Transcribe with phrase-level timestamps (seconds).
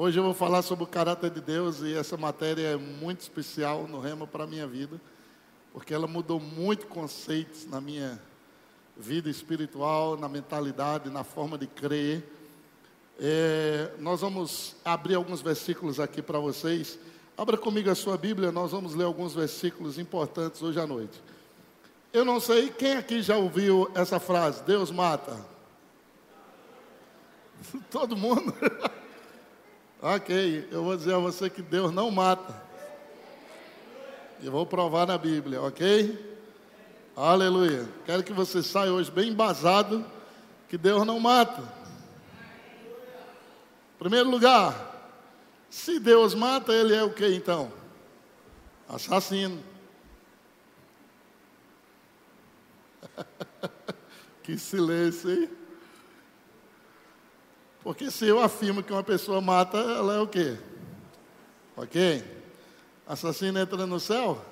[0.00, 3.88] Hoje eu vou falar sobre o caráter de Deus e essa matéria é muito especial
[3.88, 5.00] no Rema para a minha vida,
[5.72, 8.16] porque ela mudou muito conceitos na minha
[8.96, 12.22] vida espiritual, na mentalidade, na forma de crer.
[13.18, 16.96] É, nós vamos abrir alguns versículos aqui para vocês.
[17.36, 21.20] Abra comigo a sua Bíblia, nós vamos ler alguns versículos importantes hoje à noite.
[22.12, 25.44] Eu não sei quem aqui já ouviu essa frase: Deus mata.
[27.90, 28.54] Todo mundo?
[30.00, 32.54] ok, eu vou dizer a você que Deus não mata.
[34.40, 36.36] E vou provar na Bíblia, ok?
[37.16, 37.88] Aleluia.
[38.06, 40.06] Quero que você saia hoje bem embasado
[40.68, 41.62] que Deus não mata.
[43.98, 44.88] Primeiro lugar,
[45.68, 47.72] se Deus mata, ele é o que então?
[48.88, 49.60] Assassino.
[54.44, 55.57] que silêncio, hein?
[57.82, 60.58] Porque se eu afirmo que uma pessoa mata, ela é o quê?
[61.76, 62.24] Ok?
[63.06, 64.44] Assassino entra no céu?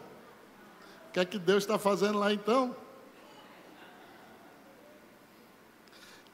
[1.08, 2.74] O que é que Deus está fazendo lá então?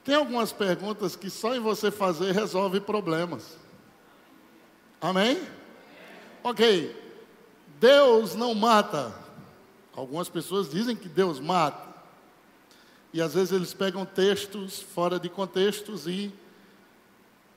[0.04, 3.56] Tem algumas perguntas que só em você fazer resolve problemas.
[5.00, 5.40] Amém?
[6.42, 7.00] Ok.
[7.78, 9.14] Deus não mata.
[9.94, 11.92] Algumas pessoas dizem que Deus mata.
[13.12, 16.32] E às vezes eles pegam textos fora de contextos e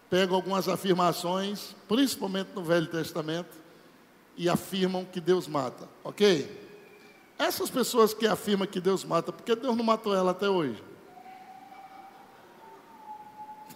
[0.10, 3.56] pegam algumas afirmações, principalmente no Velho Testamento,
[4.38, 5.88] e afirmam que Deus mata.
[6.04, 6.64] Ok?
[7.38, 10.82] Essas pessoas que afirmam que Deus mata, por que Deus não matou ela até hoje?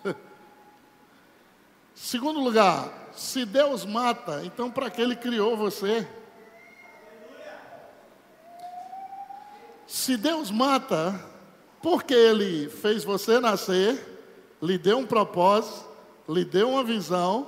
[1.94, 6.08] Segundo lugar, se Deus mata, então para que Ele criou você?
[9.86, 11.20] Se Deus mata,
[11.82, 14.20] porque Ele fez você nascer,
[14.62, 15.89] lhe deu um propósito,
[16.30, 17.48] lhe deu uma visão,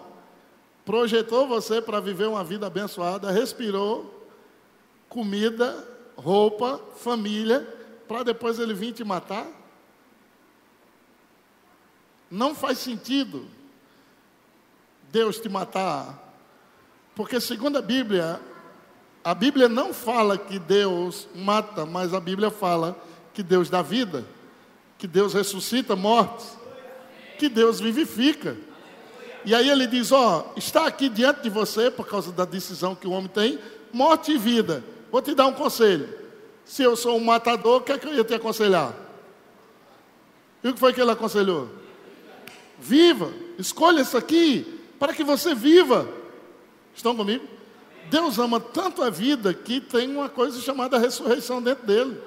[0.83, 4.27] projetou você para viver uma vida abençoada, respirou,
[5.07, 7.61] comida, roupa, família,
[8.07, 9.47] para depois Ele vir te matar?
[12.29, 13.45] Não faz sentido
[15.11, 16.33] Deus te matar,
[17.13, 18.39] porque segundo a Bíblia,
[19.23, 22.97] a Bíblia não fala que Deus mata, mas a Bíblia fala
[23.33, 24.25] que Deus dá vida,
[24.97, 26.57] que Deus ressuscita mortes,
[27.37, 28.55] que Deus vivifica.
[29.45, 33.07] E aí ele diz: Ó, está aqui diante de você, por causa da decisão que
[33.07, 33.59] o homem tem,
[33.91, 34.83] morte e vida.
[35.11, 36.07] Vou te dar um conselho.
[36.63, 38.95] Se eu sou um matador, o que é que eu ia te aconselhar?
[40.63, 41.69] E o que foi que ele aconselhou?
[42.79, 46.07] Viva, escolha isso aqui, para que você viva.
[46.95, 47.45] Estão comigo?
[48.09, 52.17] Deus ama tanto a vida que tem uma coisa chamada ressurreição dentro dele.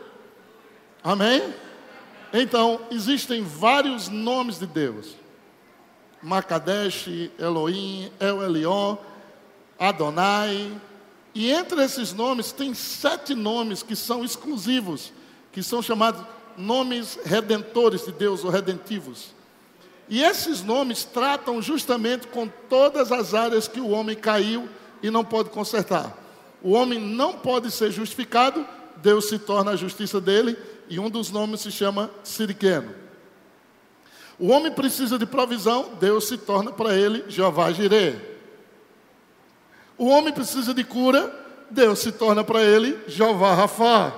[1.03, 1.55] Amém?
[2.33, 5.15] Então, existem vários nomes de Deus.
[6.25, 8.97] Makadesh, Elohim, El Elion,
[9.79, 10.73] Adonai.
[11.35, 15.13] E entre esses nomes tem sete nomes que são exclusivos,
[15.53, 16.25] que são chamados
[16.57, 19.34] nomes redentores de Deus ou redentivos.
[20.09, 24.69] E esses nomes tratam justamente com todas as áreas que o homem caiu
[25.03, 26.17] e não pode consertar.
[26.63, 30.57] O homem não pode ser justificado, Deus se torna a justiça dele
[30.89, 33.03] e um dos nomes se chama Siriqueno.
[34.39, 38.17] O homem precisa de provisão, Deus se torna para ele Jeová Jireh.
[39.97, 41.33] O homem precisa de cura,
[41.71, 44.12] Deus se torna para ele Jeová Rafá.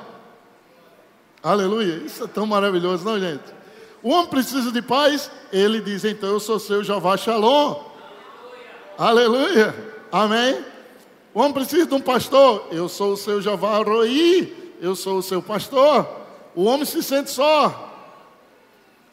[1.43, 3.45] Aleluia, isso é tão maravilhoso, não, gente?
[4.03, 7.83] O homem precisa de paz, ele diz, então eu sou seu Jeová Shalom.
[8.97, 9.75] Aleluia,
[10.11, 10.65] amém?
[11.35, 15.23] O homem precisa de um pastor, eu sou o seu Jeová Roi, eu sou o
[15.23, 16.09] seu pastor.
[16.55, 17.86] O homem se sente só.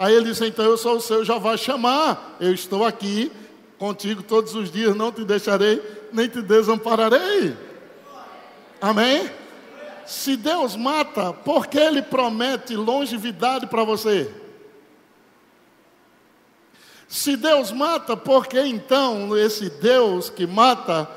[0.03, 2.35] Aí ele disse: Então eu sou o seu, já vai chamar.
[2.37, 3.31] Eu estou aqui
[3.79, 5.81] contigo todos os dias, não te deixarei,
[6.11, 7.55] nem te desampararei.
[8.81, 9.31] Amém?
[10.05, 14.29] Se Deus mata, por que Ele promete longevidade para você?
[17.07, 21.09] Se Deus mata, por que então esse Deus que mata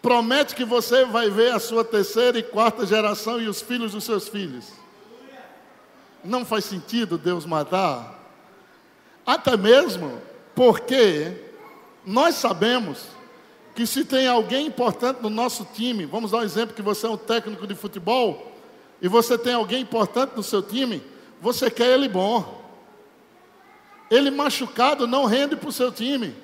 [0.00, 4.04] promete que você vai ver a sua terceira e quarta geração e os filhos dos
[4.04, 4.83] seus filhos?
[6.24, 8.18] Não faz sentido Deus matar.
[9.26, 10.20] Até mesmo
[10.54, 11.32] porque
[12.06, 13.08] nós sabemos
[13.74, 17.10] que se tem alguém importante no nosso time, vamos dar um exemplo que você é
[17.10, 18.52] um técnico de futebol
[19.02, 21.02] e você tem alguém importante no seu time,
[21.40, 22.62] você quer ele bom.
[24.10, 26.34] Ele machucado não rende para o seu time.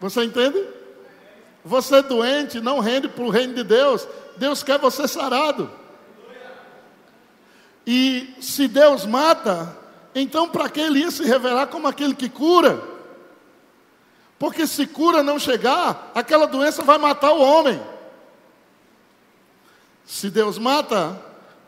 [0.00, 0.66] Você entende?
[1.64, 4.06] Você doente não rende para o reino de Deus.
[4.36, 5.70] Deus quer você sarado.
[7.86, 9.76] E se Deus mata,
[10.14, 12.82] então para que ele ia se revelar como aquele que cura?
[14.38, 17.80] Porque se cura não chegar, aquela doença vai matar o homem.
[20.04, 21.20] Se Deus mata,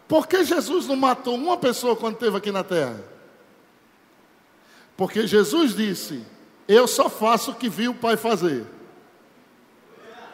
[0.08, 3.00] por que Jesus não matou uma pessoa quando esteve aqui na terra?
[4.96, 6.24] Porque Jesus disse:
[6.68, 8.66] Eu só faço o que vi o Pai fazer.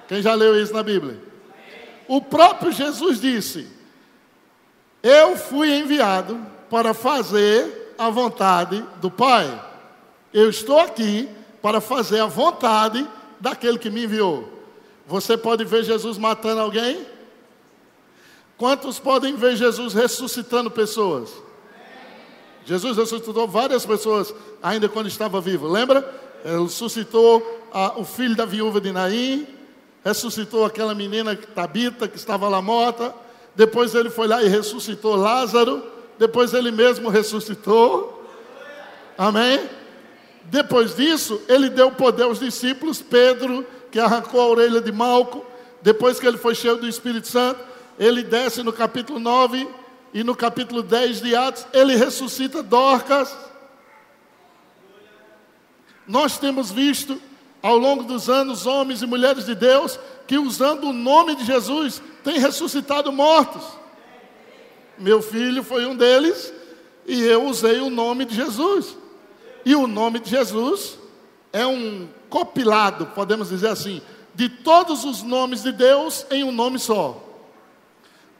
[0.09, 1.23] Quem já leu isso na Bíblia?
[2.09, 3.69] O próprio Jesus disse:
[5.02, 6.38] Eu fui enviado
[6.69, 9.62] para fazer a vontade do Pai.
[10.32, 11.29] Eu estou aqui
[11.61, 13.06] para fazer a vontade
[13.38, 14.49] daquele que me enviou.
[15.06, 17.05] Você pode ver Jesus matando alguém?
[18.56, 21.31] Quantos podem ver Jesus ressuscitando pessoas?
[22.64, 25.67] Jesus ressuscitou várias pessoas ainda quando estava vivo.
[25.67, 26.08] Lembra?
[26.44, 29.46] Ele ressuscitou a, o filho da viúva de Naim,
[30.05, 33.14] ressuscitou aquela menina Tabita que estava lá morta.
[33.55, 35.82] Depois ele foi lá e ressuscitou Lázaro.
[36.19, 38.25] Depois ele mesmo ressuscitou.
[39.17, 39.61] Amém?
[40.44, 45.44] Depois disso, ele deu poder aos discípulos, Pedro, que arrancou a orelha de Malco,
[45.82, 47.61] depois que ele foi cheio do Espírito Santo,
[47.99, 49.69] ele desce no capítulo 9
[50.12, 53.37] e no capítulo 10 de Atos, ele ressuscita Dorcas.
[56.06, 57.20] Nós temos visto
[57.62, 62.03] ao longo dos anos homens e mulheres de Deus que usando o nome de Jesus
[62.23, 63.62] têm ressuscitado mortos.
[64.99, 66.53] Meu filho foi um deles
[67.07, 68.97] e eu usei o nome de Jesus.
[69.65, 70.99] E o nome de Jesus
[71.53, 74.01] é um compilado, podemos dizer assim,
[74.35, 77.21] de todos os nomes de Deus em um nome só.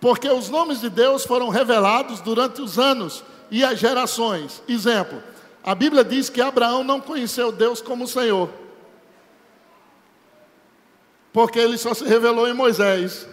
[0.01, 4.63] Porque os nomes de Deus foram revelados durante os anos e as gerações.
[4.69, 5.23] Exemplo,
[5.63, 8.49] a Bíblia diz que Abraão não conheceu Deus como Senhor.
[11.33, 13.27] Porque ele só se revelou em Moisés.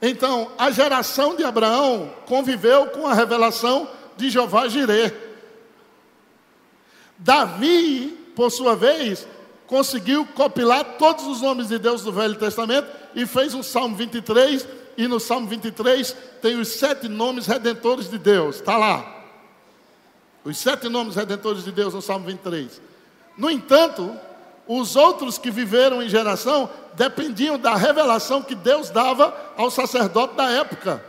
[0.00, 5.14] Então, a geração de Abraão conviveu com a revelação de Jeová Jireh.
[7.16, 9.26] Davi, por sua vez,
[9.66, 14.66] conseguiu compilar todos os nomes de Deus do Velho Testamento e fez um Salmo 23.
[14.96, 19.24] E no Salmo 23 tem os sete nomes redentores de Deus, está lá.
[20.44, 22.80] Os sete nomes redentores de Deus no Salmo 23.
[23.38, 24.14] No entanto,
[24.66, 30.50] os outros que viveram em geração dependiam da revelação que Deus dava ao sacerdote da
[30.50, 31.04] época.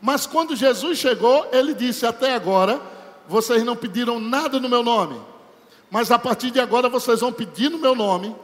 [0.00, 2.80] Mas quando Jesus chegou, ele disse: Até agora
[3.28, 5.20] vocês não pediram nada no meu nome,
[5.90, 8.34] mas a partir de agora vocês vão pedir no meu nome,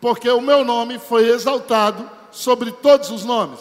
[0.00, 3.60] porque o meu nome foi exaltado sobre todos os nomes.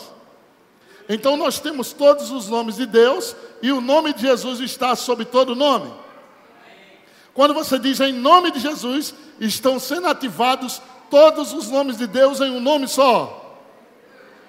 [1.07, 5.25] Então nós temos todos os nomes de Deus e o nome de Jesus está sobre
[5.25, 5.91] todo nome.
[7.35, 12.39] Quando você diz em nome de Jesus, estão sendo ativados todos os nomes de Deus
[12.39, 13.59] em um nome só.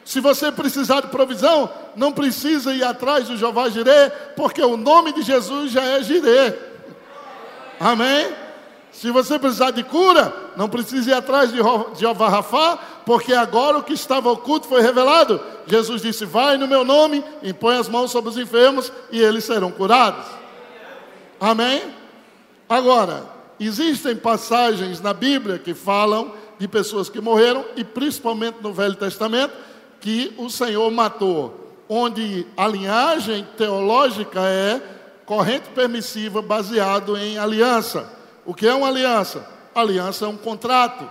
[0.04, 5.12] Se você precisar de provisão, não precisa ir atrás do Jeová Jireh, porque o nome
[5.12, 6.56] de Jesus já é Jireh.
[7.80, 8.32] Amém?
[8.92, 11.58] Se você precisar de cura, não precisa ir atrás de
[11.98, 15.40] Jeová Rafá, porque agora o que estava oculto foi revelado.
[15.66, 19.72] Jesus disse: Vai no meu nome, impõe as mãos sobre os enfermos e eles serão
[19.72, 20.24] curados.
[21.40, 21.95] Amém?
[22.68, 23.24] Agora,
[23.60, 29.54] existem passagens na Bíblia que falam de pessoas que morreram, e principalmente no Velho Testamento,
[30.00, 34.80] que o Senhor matou, onde a linhagem teológica é
[35.24, 38.10] corrente permissiva baseado em aliança.
[38.44, 39.46] O que é uma aliança?
[39.74, 41.10] Aliança é um contrato.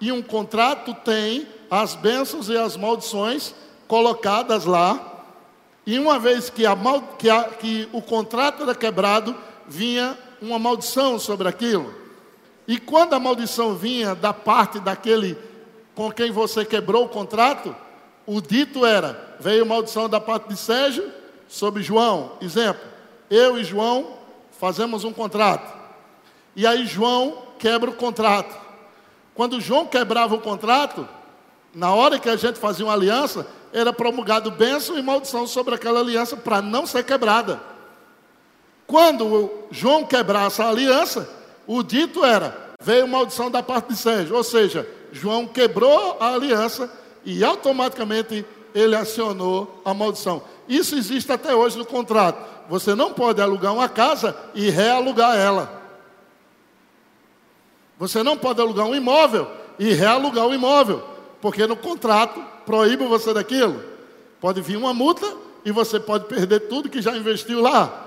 [0.00, 3.54] E um contrato tem as bênçãos e as maldições
[3.88, 5.24] colocadas lá.
[5.86, 9.34] E uma vez que, mal, que, a, que o contrato era quebrado,
[9.66, 11.94] vinha uma maldição sobre aquilo.
[12.66, 15.38] E quando a maldição vinha da parte daquele
[15.94, 17.74] com quem você quebrou o contrato,
[18.26, 21.10] o dito era: veio maldição da parte de Sérgio
[21.48, 22.32] sobre João.
[22.40, 22.82] Exemplo,
[23.30, 24.14] eu e João
[24.58, 25.76] fazemos um contrato.
[26.54, 28.56] E aí João quebra o contrato.
[29.34, 31.06] Quando João quebrava o contrato,
[31.74, 36.00] na hora que a gente fazia uma aliança, era promulgado bênção e maldição sobre aquela
[36.00, 37.60] aliança para não ser quebrada.
[38.86, 41.28] Quando João quebrasse a aliança,
[41.66, 44.36] o dito era: veio maldição da parte de Sérgio.
[44.36, 46.90] Ou seja, João quebrou a aliança
[47.24, 50.42] e automaticamente ele acionou a maldição.
[50.68, 52.56] Isso existe até hoje no contrato.
[52.68, 55.82] Você não pode alugar uma casa e realugar ela.
[57.98, 61.02] Você não pode alugar um imóvel e realugar o imóvel,
[61.40, 63.82] porque no contrato proíbe você daquilo.
[64.40, 65.26] Pode vir uma multa
[65.64, 68.05] e você pode perder tudo que já investiu lá,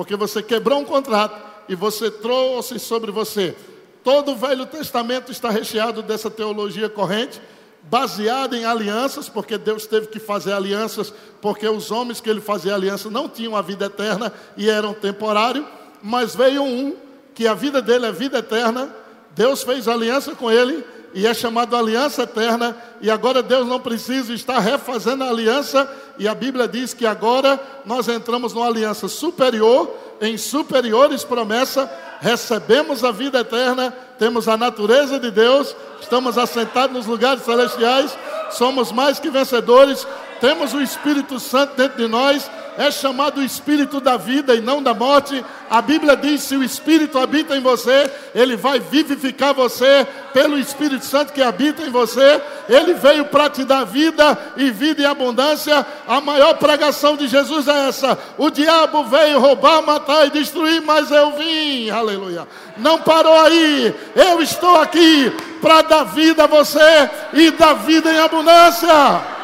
[0.00, 1.38] porque você quebrou um contrato
[1.68, 3.54] e você trouxe sobre você.
[4.02, 7.38] Todo o Velho Testamento está recheado dessa teologia corrente
[7.82, 12.74] baseada em alianças, porque Deus teve que fazer alianças, porque os homens que ele fazia
[12.74, 15.66] aliança não tinham a vida eterna e eram temporários,
[16.02, 16.96] mas veio um
[17.34, 18.90] que a vida dele é vida eterna,
[19.32, 24.32] Deus fez aliança com ele e é chamado aliança eterna, e agora Deus não precisa
[24.32, 29.92] estar refazendo a aliança, e a Bíblia diz que agora nós entramos numa aliança superior,
[30.20, 31.88] em superiores promessas,
[32.20, 38.16] recebemos a vida eterna, temos a natureza de Deus, estamos assentados nos lugares celestiais,
[38.50, 40.06] somos mais que vencedores,
[40.40, 44.82] temos o Espírito Santo dentro de nós, é chamado o Espírito da vida e não
[44.82, 45.44] da morte.
[45.68, 51.04] A Bíblia diz: se o Espírito habita em você, ele vai vivificar você pelo Espírito
[51.04, 52.40] Santo que habita em você.
[52.68, 55.84] Ele veio para te dar vida e vida em abundância.
[56.08, 61.10] A maior pregação de Jesus é essa: o diabo veio roubar, matar e destruir, mas
[61.10, 61.90] eu vim.
[61.90, 62.48] Aleluia.
[62.78, 63.94] Não parou aí.
[64.16, 65.30] Eu estou aqui
[65.60, 69.39] para dar vida a você e dar vida em abundância.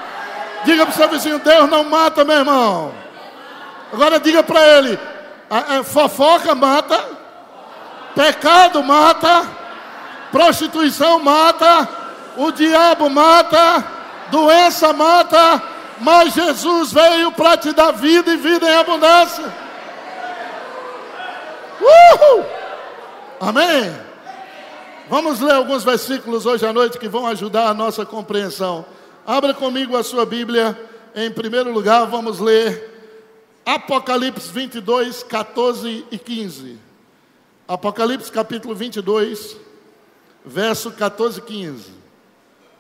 [0.67, 2.93] Diga para o seu vizinho: Deus não mata, meu irmão.
[3.93, 4.99] Agora diga para ele:
[5.49, 7.03] a, a fofoca mata,
[8.15, 9.47] pecado mata,
[10.33, 11.89] prostituição mata,
[12.37, 13.85] o diabo mata,
[14.33, 15.63] doença mata,
[16.01, 19.45] mas Jesus veio para te dar vida e vida em abundância.
[21.81, 22.45] Uhul!
[23.41, 23.97] Amém?
[25.09, 28.85] Vamos ler alguns versículos hoje à noite que vão ajudar a nossa compreensão.
[29.27, 30.79] Abra comigo a sua Bíblia.
[31.13, 32.95] Em primeiro lugar, vamos ler
[33.65, 36.79] Apocalipse 22, 14 e 15.
[37.67, 39.57] Apocalipse capítulo 22,
[40.45, 41.91] verso 14 e 15.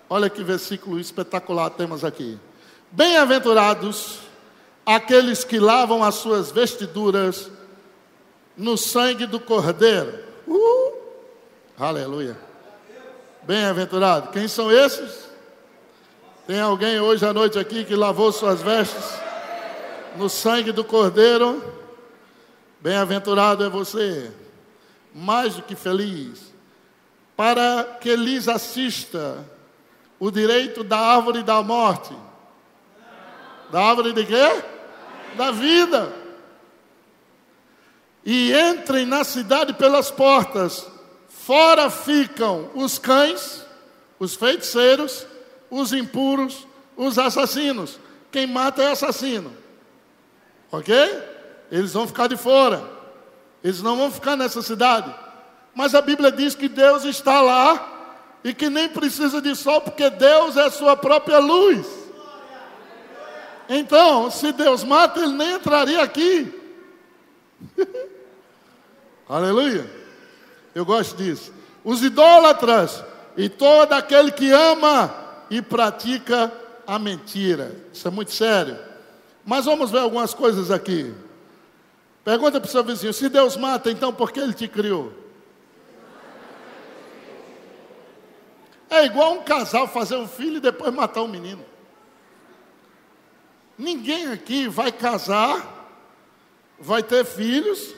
[0.09, 2.39] Olha que versículo espetacular temos aqui.
[2.93, 4.21] Bem-aventurados
[4.85, 7.51] aqueles que lavam as suas vestiduras
[8.57, 10.21] no sangue do Cordeiro.
[10.47, 10.93] Uh!
[11.77, 12.39] Aleluia.
[13.43, 14.31] Bem-aventurado.
[14.31, 15.26] Quem são esses?
[16.47, 19.27] Tem alguém hoje à noite aqui que lavou suas vestes?
[20.17, 21.63] no sangue do Cordeiro,
[22.81, 24.31] bem-aventurado é você,
[25.15, 26.53] mais do que feliz,
[27.37, 29.45] para que lhes assista
[30.19, 32.15] o direito da árvore da morte.
[33.71, 34.63] Da árvore de quê?
[35.37, 36.13] Da vida.
[38.25, 40.87] E entrem na cidade pelas portas.
[41.29, 43.65] Fora ficam os cães,
[44.19, 45.27] os feiticeiros,
[45.71, 47.99] os impuros, os assassinos.
[48.31, 49.53] Quem mata é assassino.
[50.71, 50.95] Ok?
[51.71, 52.83] Eles vão ficar de fora.
[53.63, 55.13] Eles não vão ficar nessa cidade.
[55.75, 60.09] Mas a Bíblia diz que Deus está lá e que nem precisa de sol, porque
[60.09, 61.87] Deus é a sua própria luz.
[63.69, 66.53] Então, se Deus mata, ele nem entraria aqui.
[69.29, 69.91] Aleluia.
[70.75, 71.53] Eu gosto disso.
[71.83, 73.03] Os idólatras
[73.37, 76.53] e todo aquele que ama e pratica
[76.87, 77.75] a mentira.
[77.93, 78.79] Isso é muito sério.
[79.45, 81.15] Mas vamos ver algumas coisas aqui.
[82.25, 85.13] Pergunta para o seu vizinho: se Deus mata, então por que Ele te criou?
[88.89, 91.65] É igual um casal fazer um filho e depois matar um menino.
[93.77, 95.91] Ninguém aqui vai casar,
[96.79, 97.95] vai ter filhos,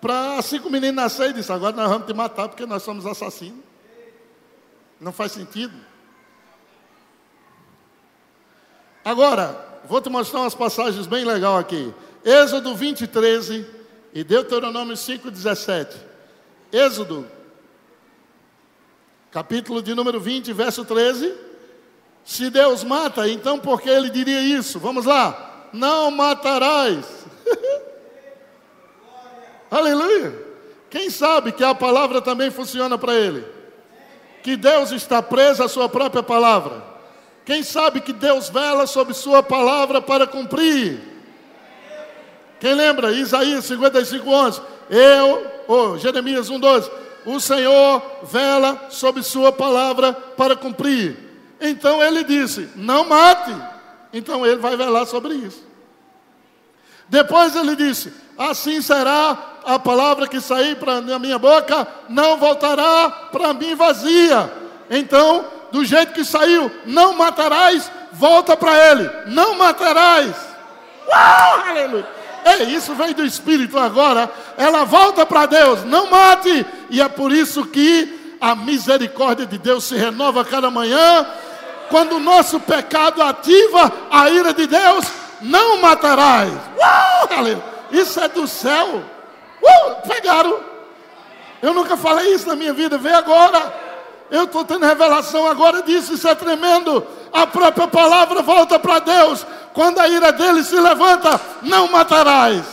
[0.00, 2.82] para assim que o menino nascer e dizer, agora nós vamos te matar porque nós
[2.82, 3.64] somos assassinos.
[5.00, 5.74] Não faz sentido.
[9.06, 11.94] Agora, vou te mostrar umas passagens bem legais aqui.
[12.24, 13.64] Êxodo 20, 13
[14.12, 15.96] e Deuteronômio 5, 17.
[16.72, 17.24] Êxodo,
[19.30, 21.32] capítulo de número 20, verso 13.
[22.24, 24.80] Se Deus mata, então por que ele diria isso?
[24.80, 25.68] Vamos lá.
[25.72, 27.06] Não matarás.
[29.70, 30.36] Aleluia.
[30.90, 33.46] Quem sabe que a palavra também funciona para ele?
[34.42, 36.95] Que Deus está preso à sua própria palavra.
[37.46, 41.00] Quem sabe que Deus vela sobre Sua palavra para cumprir?
[42.58, 43.12] Quem lembra?
[43.12, 44.60] Isaías 55, 11.
[44.90, 46.90] Eu, oh, Jeremias 1, 12.
[47.24, 51.16] O Senhor vela sobre Sua palavra para cumprir.
[51.60, 53.54] Então ele disse: Não mate.
[54.12, 55.64] Então ele vai velar sobre isso.
[57.08, 63.08] Depois ele disse: Assim será a palavra que sair para a minha boca, não voltará
[63.30, 64.52] para mim vazia.
[64.90, 70.34] Então do jeito que saiu, não matarás, volta para ele, não matarás.
[71.08, 72.16] Uau, aleluia.
[72.44, 74.30] É isso, vem do Espírito agora.
[74.56, 76.64] Ela volta para Deus, não mate.
[76.88, 81.26] E é por isso que a misericórdia de Deus se renova cada manhã.
[81.90, 85.06] Quando o nosso pecado ativa a ira de Deus,
[85.40, 86.52] não matarás.
[86.78, 87.64] Uau, aleluia.
[87.90, 89.02] Isso é do céu.
[89.62, 90.58] Uh, pegaram.
[91.60, 93.85] Eu nunca falei isso na minha vida, vê agora.
[94.30, 97.06] Eu estou tendo revelação agora disso, isso é tremendo.
[97.32, 99.46] A própria palavra volta para Deus.
[99.72, 102.64] Quando a ira dele se levanta, não matarás.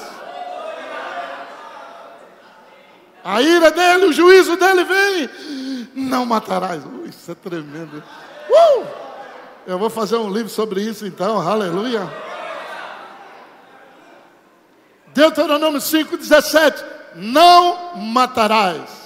[3.23, 5.29] A ira dele, o juízo dele vem.
[5.95, 6.83] não matarás.
[6.83, 8.03] Uh, isso é tremendo.
[8.49, 8.85] Uh!
[9.65, 12.11] Eu vou fazer um livro sobre isso então, aleluia.
[15.13, 16.83] Deuteronômio 5,17:
[17.15, 19.02] Não matarás.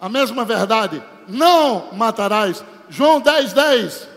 [0.00, 2.64] A mesma verdade, não matarás.
[2.88, 4.08] João 10, 10.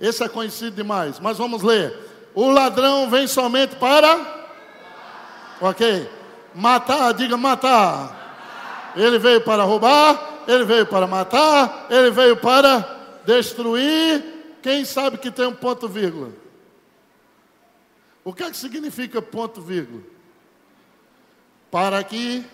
[0.00, 1.96] Esse é conhecido demais, mas vamos ler.
[2.34, 4.38] O ladrão vem somente para.
[5.60, 6.08] Ok?
[6.54, 8.92] Matar, diga matar.
[8.94, 12.96] Ele veio para roubar, ele veio para matar, ele veio para
[13.26, 14.56] destruir.
[14.62, 16.30] Quem sabe que tem um ponto vírgula?
[18.24, 20.02] O que é que significa ponto vírgula?
[21.70, 22.44] Para aqui,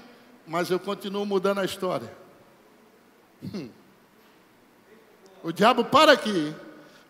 [0.46, 2.23] mas eu continuo mudando a história.
[5.42, 6.54] O diabo para aqui,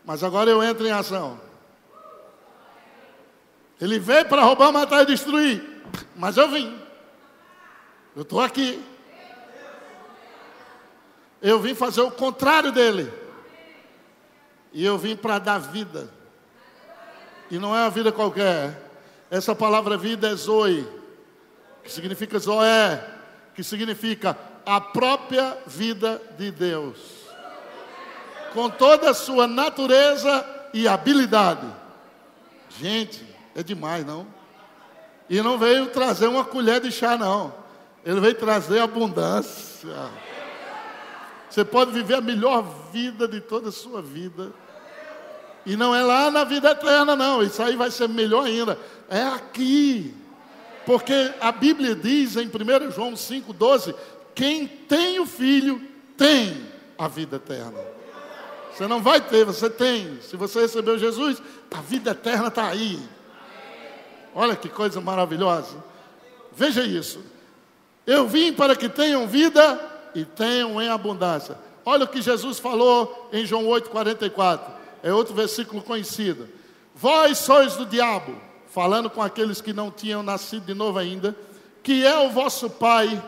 [0.04, 1.40] mas agora eu entro em ação.
[3.80, 5.62] Ele veio para roubar, matar e destruir,
[6.16, 6.76] mas eu vim.
[8.16, 8.82] Eu estou aqui.
[11.40, 13.12] Eu vim fazer o contrário dele.
[14.72, 16.10] E eu vim para dar vida.
[17.50, 18.82] E não é uma vida qualquer.
[19.30, 20.86] Essa palavra vida é Zoe,
[21.82, 23.04] que significa Zoé,
[23.54, 26.96] que significa a própria vida de Deus.
[28.52, 31.66] Com toda a sua natureza e habilidade.
[32.78, 34.26] Gente, é demais, não?
[35.28, 37.54] E não veio trazer uma colher de chá, não.
[38.04, 40.10] Ele veio trazer abundância.
[41.48, 44.52] Você pode viver a melhor vida de toda a sua vida
[45.66, 47.42] e não é lá na vida eterna, não.
[47.42, 48.78] Isso aí vai ser melhor ainda.
[49.08, 50.14] É aqui.
[50.84, 53.94] Porque a Bíblia diz em 1 João 5,12:
[54.34, 55.80] quem tem o filho
[56.16, 56.66] tem
[56.98, 57.78] a vida eterna.
[58.72, 60.18] Você não vai ter, você tem.
[60.20, 61.40] Se você recebeu Jesus,
[61.72, 62.98] a vida eterna está aí.
[64.34, 65.82] Olha que coisa maravilhosa.
[66.52, 67.20] Veja isso.
[68.06, 69.80] Eu vim para que tenham vida
[70.14, 71.56] e tenham em abundância.
[71.84, 74.74] Olha o que Jesus falou em João 8,44
[75.04, 76.48] é outro versículo conhecido.
[76.94, 78.34] Vós sois do diabo,
[78.68, 81.36] falando com aqueles que não tinham nascido de novo ainda,
[81.82, 83.22] que é o vosso pai,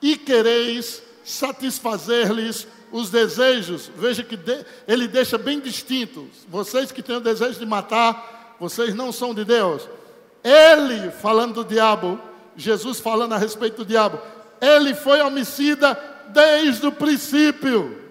[0.00, 3.90] e quereis satisfazer-lhes os desejos.
[3.96, 6.28] Veja que de, ele deixa bem distinto.
[6.48, 9.88] Vocês que têm o desejo de matar, vocês não são de Deus.
[10.42, 12.20] Ele, falando do diabo,
[12.56, 14.20] Jesus falando a respeito do diabo,
[14.60, 15.98] ele foi homicida
[16.32, 18.08] desde o princípio.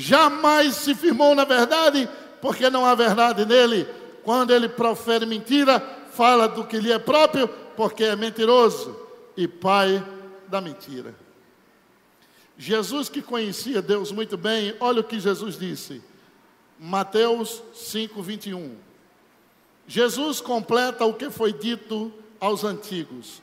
[0.00, 2.08] jamais se firmou na verdade,
[2.40, 3.86] porque não há verdade nele.
[4.30, 5.80] Quando ele profere mentira,
[6.12, 8.96] fala do que lhe é próprio, porque é mentiroso
[9.36, 10.00] e pai
[10.46, 11.16] da mentira.
[12.56, 16.00] Jesus, que conhecia Deus muito bem, olha o que Jesus disse.
[16.78, 18.76] Mateus 5, 21.
[19.88, 23.42] Jesus completa o que foi dito aos antigos.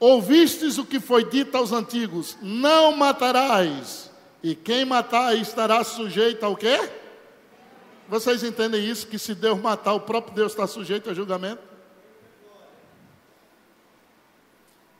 [0.00, 4.10] Ouvistes o que foi dito aos antigos: não matarás.
[4.42, 7.03] E quem matar estará sujeito ao quê?
[8.08, 9.06] Vocês entendem isso?
[9.06, 11.62] Que se Deus matar, o próprio Deus está sujeito a julgamento?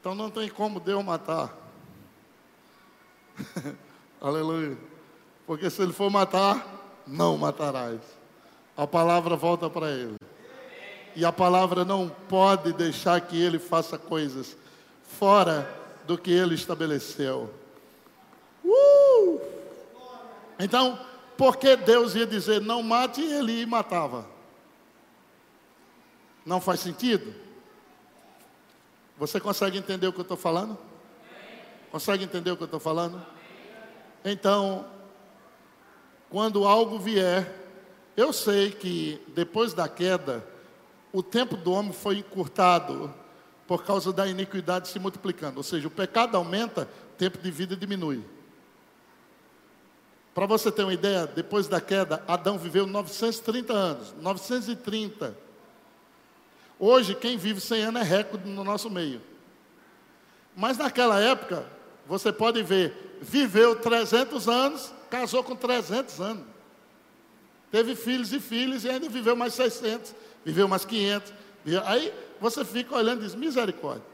[0.00, 1.56] Então não tem como Deus matar.
[4.20, 4.76] Aleluia.
[5.46, 8.00] Porque se ele for matar, não matarás.
[8.76, 10.16] A palavra volta para ele.
[11.16, 14.56] E a palavra não pode deixar que ele faça coisas
[15.18, 15.68] fora
[16.06, 17.52] do que ele estabeleceu.
[18.64, 19.40] Uh!
[20.58, 20.98] Então,
[21.36, 24.26] por que Deus ia dizer não mate e ele matava?
[26.44, 27.34] Não faz sentido?
[29.18, 30.76] Você consegue entender o que eu estou falando?
[31.90, 33.24] Consegue entender o que eu estou falando?
[34.24, 34.86] Então,
[36.28, 37.64] quando algo vier,
[38.16, 40.46] eu sei que depois da queda,
[41.12, 43.14] o tempo do homem foi encurtado
[43.66, 45.58] por causa da iniquidade se multiplicando.
[45.58, 48.24] Ou seja, o pecado aumenta, tempo de vida diminui.
[50.34, 54.14] Para você ter uma ideia, depois da queda, Adão viveu 930 anos.
[54.20, 55.36] 930.
[56.78, 59.22] Hoje, quem vive 100 anos é recorde no nosso meio.
[60.56, 61.64] Mas naquela época,
[62.06, 66.44] você pode ver, viveu 300 anos, casou com 300 anos.
[67.70, 71.32] Teve filhos e filhos e ainda viveu mais 600, viveu mais 500.
[71.84, 74.04] Aí você fica olhando e diz: misericórdia.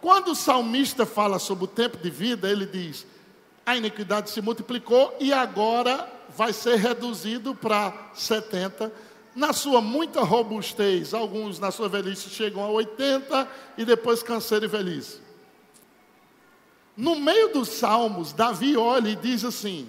[0.00, 3.06] Quando o salmista fala sobre o tempo de vida, ele diz:
[3.64, 8.92] a iniquidade se multiplicou e agora vai ser reduzido para 70.
[9.34, 13.48] Na sua muita robustez, alguns na sua velhice chegam a 80
[13.78, 15.20] e depois canseira e velhice.
[16.96, 19.88] No meio dos salmos, Davi olha e diz assim: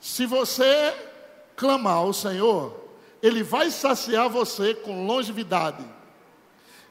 [0.00, 0.94] Se você
[1.56, 2.78] clamar ao Senhor,
[3.22, 5.84] Ele vai saciar você com longevidade.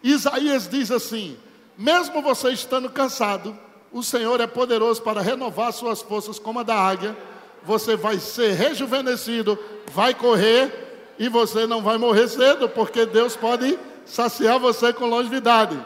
[0.03, 1.37] Isaías diz assim:
[1.77, 3.57] mesmo você estando cansado,
[3.95, 7.15] o Senhor é poderoso para renovar suas forças como a da águia.
[7.63, 13.79] Você vai ser rejuvenescido, vai correr e você não vai morrer cedo, porque Deus pode
[14.05, 15.79] saciar você com longevidade.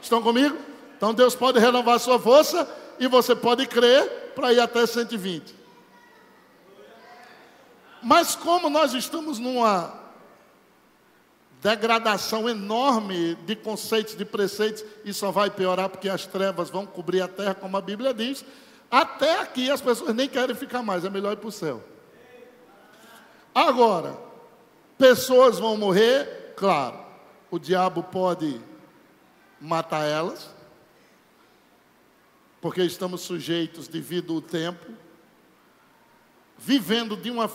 [0.00, 0.56] Estão comigo?
[0.96, 2.66] Então Deus pode renovar sua força
[2.98, 5.54] e você pode crer para ir até 120.
[8.02, 9.92] Mas como nós estamos numa
[11.66, 17.20] degradação enorme de conceitos, de preceitos, e só vai piorar porque as trevas vão cobrir
[17.20, 18.44] a terra, como a Bíblia diz.
[18.88, 21.82] Até aqui as pessoas nem querem ficar mais, é melhor ir para o céu.
[23.52, 24.16] Agora,
[24.96, 27.00] pessoas vão morrer, claro,
[27.50, 28.60] o diabo pode
[29.60, 30.48] matar elas,
[32.60, 34.86] porque estamos sujeitos devido ao tempo,
[36.56, 37.50] vivendo de uma,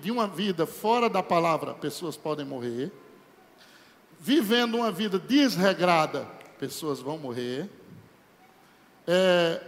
[0.00, 2.90] de uma vida fora da palavra, pessoas podem morrer
[4.22, 6.24] vivendo uma vida desregrada,
[6.56, 7.68] pessoas vão morrer.
[9.04, 9.60] É,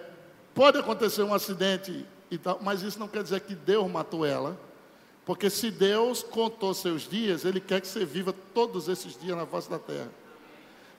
[0.54, 4.56] pode acontecer um acidente e tal, mas isso não quer dizer que Deus matou ela.
[5.26, 9.44] Porque se Deus contou seus dias, Ele quer que você viva todos esses dias na
[9.44, 10.08] face da terra.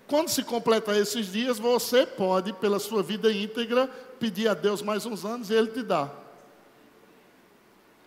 [0.06, 3.88] Quando se completar esses dias, você pode, pela sua vida íntegra,
[4.20, 6.12] pedir a Deus mais uns anos e Ele te dá.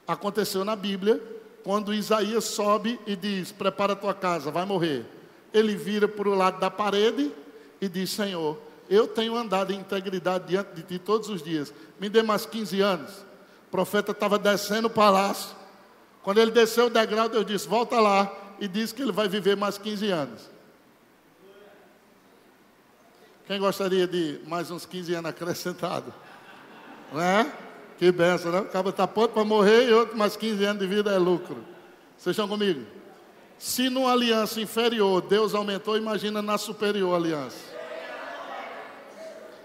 [0.06, 1.22] Aconteceu na Bíblia,
[1.64, 5.17] quando Isaías sobe e diz: Prepara a tua casa, vai morrer
[5.52, 7.32] ele vira para o lado da parede
[7.80, 8.58] e diz: Senhor,
[8.88, 12.80] eu tenho andado em integridade diante de ti todos os dias, me dê mais 15
[12.80, 13.10] anos.
[13.68, 15.56] O profeta estava descendo o palácio.
[16.22, 19.56] Quando ele desceu o degrau, Deus disse: Volta lá e diz que ele vai viver
[19.56, 20.50] mais 15 anos.
[23.46, 26.12] Quem gostaria de mais uns 15 anos acrescentado?
[27.10, 27.50] Né?
[27.96, 28.60] Que benção, né?
[28.60, 31.64] O cara está pronto para morrer e outro mais 15 anos de vida é lucro.
[32.18, 32.84] Vocês estão comigo?
[33.58, 37.56] Se numa aliança inferior Deus aumentou, imagina na superior aliança.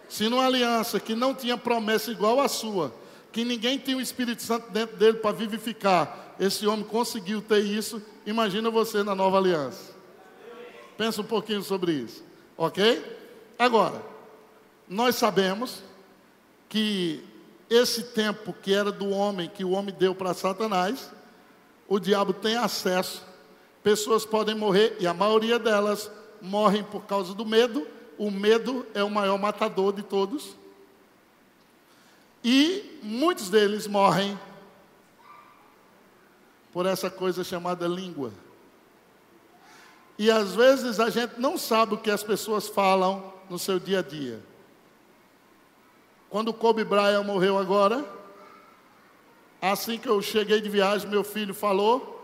[0.09, 2.93] Se numa aliança que não tinha promessa igual à sua,
[3.31, 8.01] que ninguém tinha o Espírito Santo dentro dele para vivificar, esse homem conseguiu ter isso,
[8.25, 9.93] imagina você na nova aliança.
[10.97, 12.23] Pensa um pouquinho sobre isso,
[12.55, 13.03] ok?
[13.57, 14.01] Agora,
[14.87, 15.83] nós sabemos
[16.69, 17.23] que
[17.69, 21.11] esse tempo que era do homem, que o homem deu para Satanás,
[21.87, 23.32] o diabo tem acesso
[23.83, 26.09] Pessoas podem morrer, e a maioria delas
[26.41, 27.85] morrem por causa do medo.
[28.17, 30.55] O medo é o maior matador de todos.
[32.43, 34.39] E muitos deles morrem
[36.71, 38.31] por essa coisa chamada língua.
[40.17, 43.99] E às vezes a gente não sabe o que as pessoas falam no seu dia
[43.99, 44.41] a dia.
[46.29, 48.03] Quando Kobe Bryant morreu agora,
[49.61, 52.22] assim que eu cheguei de viagem, meu filho falou,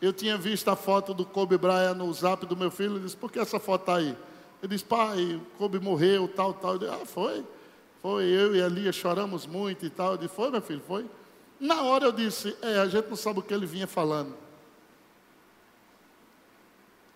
[0.00, 2.94] eu tinha visto a foto do Kobe Bryant no zap do meu filho.
[2.94, 4.16] Ele disse: Por que essa foto está aí?
[4.62, 6.74] Ele disse: Pai, Kobe morreu, tal, tal.
[6.74, 7.44] Eu disse, ah, foi.
[8.00, 8.24] Foi.
[8.24, 10.12] Eu e a Lia choramos muito e tal.
[10.12, 11.04] Eu disse: Foi, meu filho, foi.
[11.58, 14.34] Na hora eu disse: É, a gente não sabe o que ele vinha falando.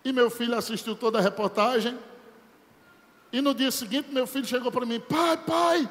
[0.03, 1.97] E meu filho assistiu toda a reportagem.
[3.31, 5.89] E no dia seguinte, meu filho chegou para mim: Pai, pai,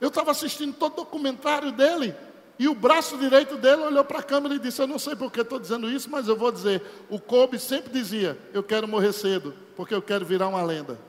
[0.00, 2.14] eu estava assistindo todo o documentário dele.
[2.60, 5.32] E o braço direito dele olhou para a câmera e disse: Eu não sei por
[5.32, 6.82] que estou dizendo isso, mas eu vou dizer.
[7.08, 11.00] O Kobe sempre dizia: Eu quero morrer cedo, porque eu quero virar uma lenda.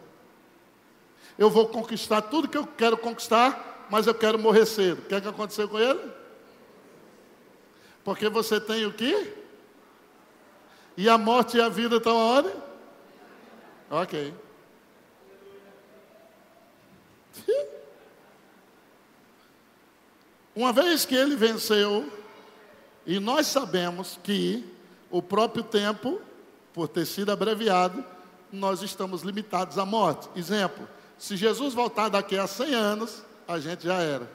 [1.37, 4.99] Eu vou conquistar tudo que eu quero conquistar, mas eu quero morrer cedo.
[4.99, 5.99] O que, é que aconteceu com ele?
[8.01, 9.33] Porque você tem o quê?
[10.95, 12.49] E a morte e a vida estão aonde?
[13.89, 14.33] Ok.
[20.61, 22.07] Uma vez que ele venceu,
[23.03, 24.63] e nós sabemos que
[25.09, 26.21] o próprio tempo,
[26.71, 28.05] por ter sido abreviado,
[28.53, 30.29] nós estamos limitados à morte.
[30.35, 34.31] Exemplo, se Jesus voltar daqui a 100 anos, a gente já era.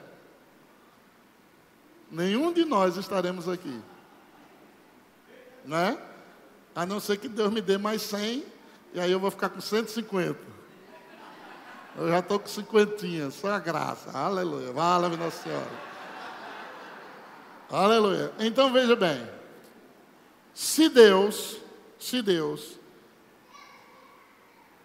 [2.10, 3.80] Nenhum de nós estaremos aqui.
[5.64, 5.96] Né?
[6.74, 8.44] A não ser que Deus me dê mais 100,
[8.94, 10.36] e aí eu vou ficar com 150.
[11.96, 14.10] Eu já estou com cinquentinha, só a graça.
[14.10, 14.72] Aleluia.
[14.72, 15.95] Vale, Nossa Senhora.
[17.70, 18.32] Aleluia.
[18.38, 19.28] Então veja bem.
[20.54, 21.58] Se Deus,
[21.98, 22.78] se Deus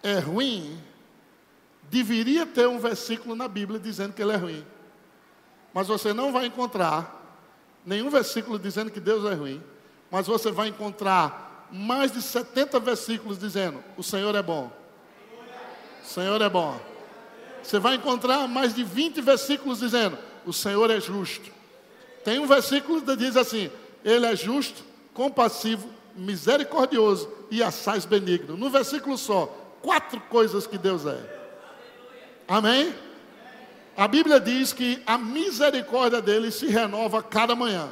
[0.04, 0.82] é ruim,
[1.84, 4.66] deveria ter um versículo na Bíblia dizendo que ele é ruim.
[5.74, 7.40] Mas você não vai encontrar
[7.86, 9.64] nenhum versículo dizendo que Deus é ruim.
[10.10, 14.72] Mas você vai encontrar mais de 70 versículos dizendo: o Senhor é bom.
[16.04, 16.80] O Senhor é bom.
[17.64, 21.61] Você vai encontrar mais de 20 versículos dizendo: o Senhor é justo.
[22.24, 23.70] Tem um versículo que diz assim:
[24.04, 28.56] Ele é justo compassivo, misericordioso e assaz benigno.
[28.58, 29.46] No versículo só,
[29.82, 31.20] quatro coisas que Deus é.
[32.48, 32.94] Amém?
[33.96, 37.90] A Bíblia diz que a misericórdia dele se renova cada manhã.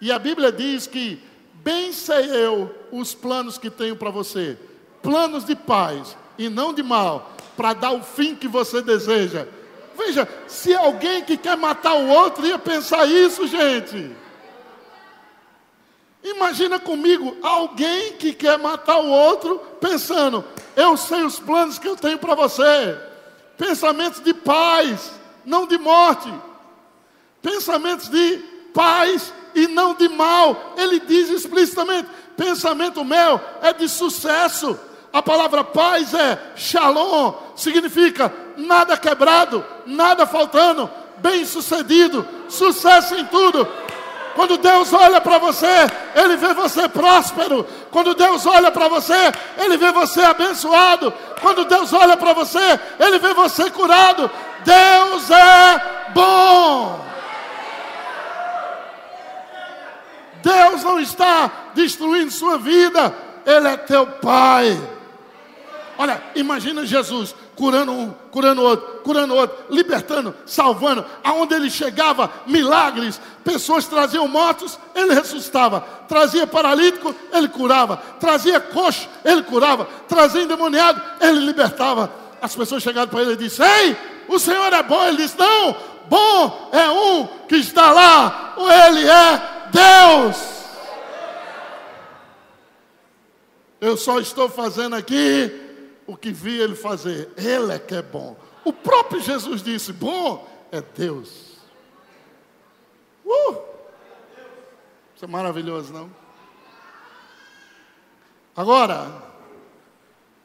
[0.00, 1.22] E a Bíblia diz que,
[1.54, 4.58] bem sei eu os planos que tenho para você,
[5.00, 9.46] planos de paz e não de mal, para dar o fim que você deseja.
[9.96, 14.16] Veja, se alguém que quer matar o outro ia pensar isso, gente.
[16.22, 20.44] Imagina comigo alguém que quer matar o outro pensando:
[20.76, 22.96] eu sei os planos que eu tenho para você.
[23.58, 25.10] Pensamentos de paz,
[25.44, 26.32] não de morte.
[27.40, 28.38] Pensamentos de
[28.72, 30.74] paz e não de mal.
[30.76, 34.78] Ele diz explicitamente: pensamento meu é de sucesso.
[35.12, 43.68] A palavra paz é shalom, significa nada quebrado, nada faltando, bem sucedido, sucesso em tudo.
[44.34, 45.66] Quando Deus olha para você,
[46.14, 47.66] Ele vê você próspero.
[47.90, 51.12] Quando Deus olha para você, Ele vê você abençoado.
[51.42, 54.30] Quando Deus olha para você, Ele vê você curado.
[54.64, 57.04] Deus é bom.
[60.42, 64.80] Deus não está destruindo sua vida, Ele é teu Pai.
[65.98, 71.04] Olha, imagina Jesus curando um, curando outro, curando outro, libertando, salvando.
[71.22, 73.20] Aonde ele chegava, milagres.
[73.44, 75.80] Pessoas traziam mortos, ele ressuscitava.
[76.08, 77.96] Trazia paralítico, ele curava.
[78.18, 79.86] Trazia coxo, ele curava.
[80.08, 82.10] Trazia endemoniado, ele libertava.
[82.40, 83.96] As pessoas chegaram para ele e disseram: Ei,
[84.28, 85.04] o Senhor é bom.
[85.04, 85.76] Ele disse: Não,
[86.08, 88.54] bom é um que está lá.
[88.56, 90.52] Ele é Deus.
[93.80, 95.61] Eu só estou fazendo aqui
[96.12, 97.30] o que vi ele fazer.
[97.38, 98.36] Ele é que é bom.
[98.64, 101.56] O próprio Jesus disse: Bom é Deus.
[103.24, 103.56] Uh!
[105.16, 106.10] Isso é maravilhoso, não?
[108.54, 109.22] Agora,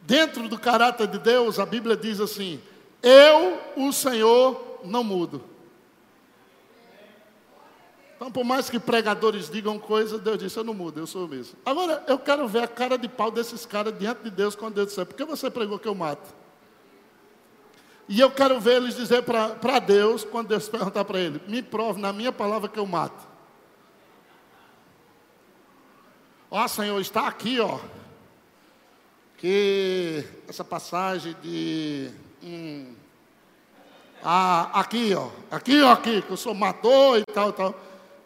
[0.01, 2.61] dentro do caráter de Deus, a Bíblia diz assim:
[3.03, 5.43] Eu, o Senhor, não mudo.
[8.17, 11.27] Então, por mais que pregadores digam coisas, Deus disse: Eu não mudo, eu sou o
[11.27, 11.55] mesmo.
[11.63, 14.87] Agora, eu quero ver a cara de pau desses caras diante de Deus quando Deus
[14.87, 16.33] disser: Por que você pregou que eu mato?
[18.09, 22.01] E eu quero ver eles dizer para Deus, quando Deus perguntar para ele: Me prove
[22.01, 23.23] na minha palavra que eu mato.
[26.49, 27.79] Ó Senhor, está aqui, ó.
[29.37, 32.09] Que essa passagem de.
[32.41, 32.95] Hum,
[34.23, 35.29] ah, aqui, ó.
[35.51, 37.75] Aqui, ó, aqui, que o senhor matou e tal, tal.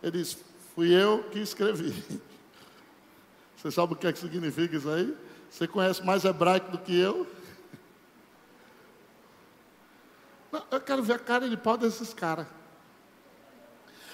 [0.02, 0.38] Ele diz:
[0.76, 1.94] Fui eu que escrevi.
[3.56, 5.16] Você sabe o que, é que significa isso aí?
[5.50, 7.28] Você conhece mais hebraico do que eu?
[10.52, 12.48] Não, eu quero ver a cara de pau desses caras.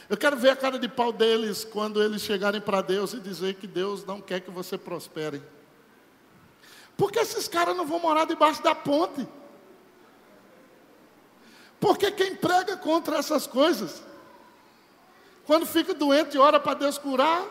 [0.09, 3.55] Eu quero ver a cara de pau deles quando eles chegarem para Deus e dizer
[3.55, 5.41] que Deus não quer que você prospere.
[6.95, 9.27] Porque esses caras não vão morar debaixo da ponte.
[11.79, 14.01] Porque quem prega contra essas coisas
[15.47, 17.41] quando fica doente, ora para Deus curar.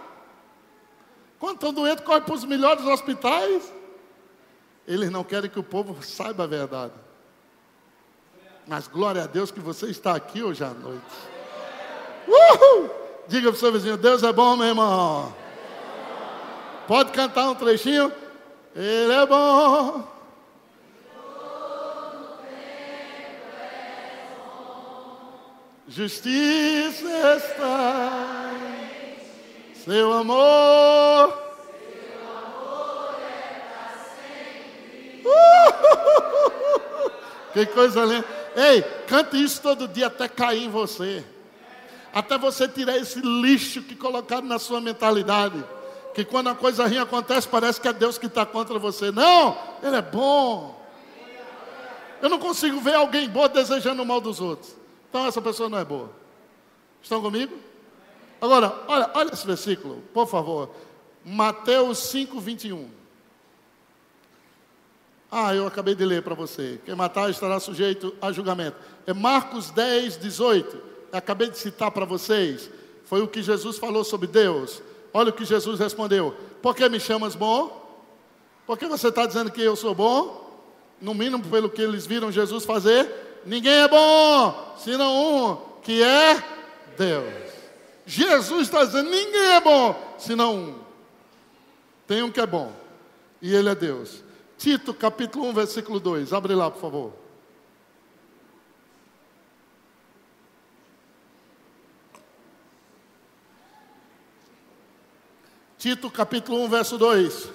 [1.39, 3.73] Quando estão doentes, corre para os melhores hospitais.
[4.87, 6.93] Eles não querem que o povo saiba a verdade.
[8.67, 11.03] Mas glória a Deus que você está aqui hoje à noite.
[12.29, 12.91] Uhul!
[13.29, 15.35] Diga para o seu vizinho: Deus é bom, meu irmão.
[16.87, 18.13] Pode cantar um trechinho?
[18.75, 20.16] Ele é bom.
[25.89, 28.51] Justiça está
[29.71, 31.29] em seu amor.
[31.33, 35.23] Seu amor é para sempre.
[37.53, 38.27] que coisa linda.
[38.57, 41.25] Ei, cante isso todo dia até cair em você.
[42.13, 45.63] Até você tirar esse lixo que colocaram na sua mentalidade.
[46.15, 49.13] Que quando a coisa ruim acontece, parece que é Deus que está contra você.
[49.13, 50.85] Não, Ele é bom.
[52.21, 54.86] Eu não consigo ver alguém bom desejando o mal dos outros.
[55.09, 56.11] Então essa pessoa não é boa.
[57.03, 57.57] Estão comigo?
[58.41, 60.71] Agora, olha, olha esse versículo, por favor.
[61.25, 62.89] Mateus 5, 21.
[65.31, 66.81] Ah, eu acabei de ler para você.
[66.85, 68.77] Quem matar estará sujeito a julgamento.
[69.07, 70.77] É Marcos 10, 18.
[70.77, 70.83] Eu
[71.19, 72.71] acabei de citar para vocês.
[73.05, 74.83] Foi o que Jesus falou sobre Deus.
[75.13, 76.35] Olha o que Jesus respondeu.
[76.63, 77.85] Por que me chamas bom?
[78.67, 80.45] Por que você está dizendo que eu sou bom?
[81.01, 83.26] No mínimo pelo que eles viram Jesus fazer.
[83.47, 86.43] Ninguém é bom, senão um, que é
[86.99, 87.33] Deus.
[88.05, 90.79] Jesus está dizendo: ninguém é bom, senão um.
[92.09, 92.73] Tem um que é bom,
[93.41, 94.25] e ele é Deus.
[94.59, 96.33] Tito, capítulo 1, versículo 2.
[96.33, 97.13] Abre lá, por favor.
[105.79, 107.49] Tito capítulo 1, verso 2.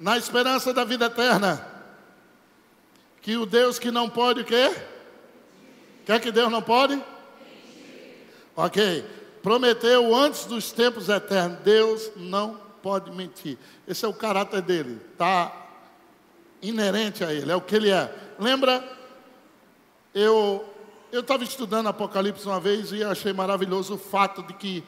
[0.00, 1.74] Na esperança da vida eterna.
[3.20, 4.93] Que o Deus que não pode o quê?
[6.04, 7.02] Quer que Deus não pode?
[8.56, 9.04] Ok.
[9.42, 11.58] Prometeu antes dos tempos eternos.
[11.60, 13.58] Deus não pode mentir.
[13.86, 15.00] Esse é o caráter dele.
[15.12, 15.52] Está
[16.62, 17.50] inerente a ele.
[17.50, 18.14] É o que ele é.
[18.38, 18.82] Lembra?
[20.14, 20.70] Eu
[21.14, 24.82] eu estava estudando Apocalipse uma vez e achei maravilhoso o fato de que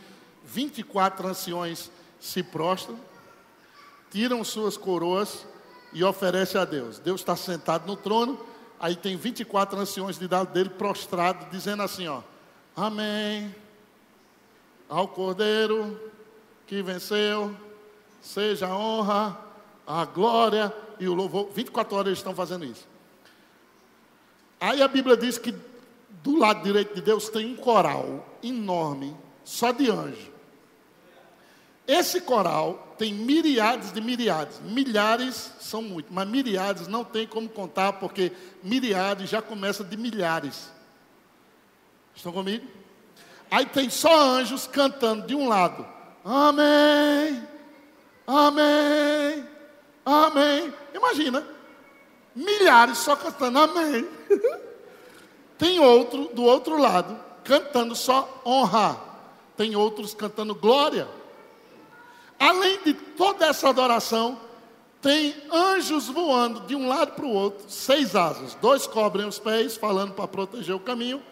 [0.44, 2.98] 24 anciões se prostram,
[4.10, 5.46] tiram suas coroas
[5.92, 6.98] e oferecem a Deus.
[6.98, 8.40] Deus está sentado no trono,
[8.78, 12.22] aí tem 24 anciões de lado dele prostrado, dizendo assim: ó,
[12.76, 13.54] Amém.
[14.88, 15.98] Ao Cordeiro
[16.66, 17.56] que venceu,
[18.20, 19.38] seja a honra,
[19.86, 21.48] a glória e o louvor.
[21.52, 22.86] 24 horas eles estão fazendo isso.
[24.60, 25.54] Aí a Bíblia diz que
[26.22, 30.32] do lado direito de Deus tem um coral enorme, só de anjo.
[31.86, 34.60] Esse coral tem miriades de miriades.
[34.60, 38.32] Milhares são muito, mas miriades não tem como contar, porque
[38.62, 40.70] miriades já começa de milhares.
[42.14, 42.66] Estão comigo?
[43.50, 45.86] Aí tem só anjos cantando de um lado.
[46.24, 47.42] Amém.
[48.26, 49.44] Amém.
[50.04, 50.74] Amém.
[50.94, 51.46] Imagina.
[52.34, 54.08] Milhares só cantando amém.
[55.56, 59.00] tem outro do outro lado cantando só honra.
[59.56, 61.08] Tem outros cantando glória.
[62.38, 64.38] Além de toda essa adoração,
[65.00, 68.54] tem anjos voando de um lado para o outro, seis asas.
[68.60, 71.22] Dois cobrem os pés, falando para proteger o caminho.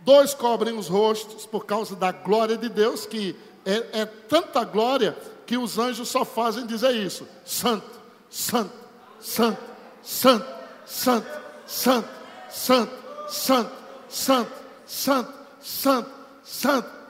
[0.00, 5.16] Dois cobrem os rostos, por causa da glória de Deus, que é, é tanta glória
[5.46, 8.72] que os anjos só fazem dizer isso: Santo, Santo,
[9.20, 9.58] Santo,
[10.02, 10.46] Santo,
[10.84, 11.26] Santo,
[11.66, 12.08] Santo,
[12.48, 12.90] Santo,
[13.28, 13.72] Santo,
[14.08, 14.52] Santo,
[14.86, 16.10] Santo, Santo,
[16.42, 17.01] Santo.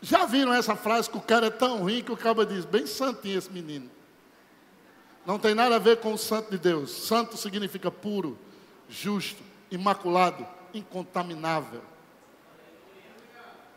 [0.00, 2.86] Já viram essa frase que o cara é tão ruim que o cabo diz, bem
[2.86, 3.90] santinho esse menino.
[5.26, 6.90] Não tem nada a ver com o santo de Deus.
[6.90, 8.38] Santo significa puro,
[8.88, 11.82] justo, imaculado, incontaminável.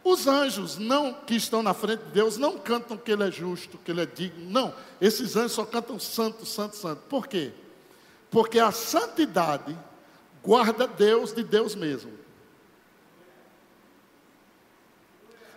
[0.03, 3.77] Os anjos não que estão na frente de Deus não cantam que ele é justo,
[3.77, 4.49] que ele é digno.
[4.49, 7.01] Não, esses anjos só cantam santo, santo, santo.
[7.09, 7.51] Por quê?
[8.29, 9.77] Porque a santidade
[10.43, 12.11] guarda Deus de Deus mesmo.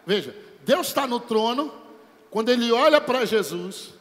[0.07, 1.73] Veja, Deus está no trono,
[2.31, 3.95] quando ele olha para Jesus,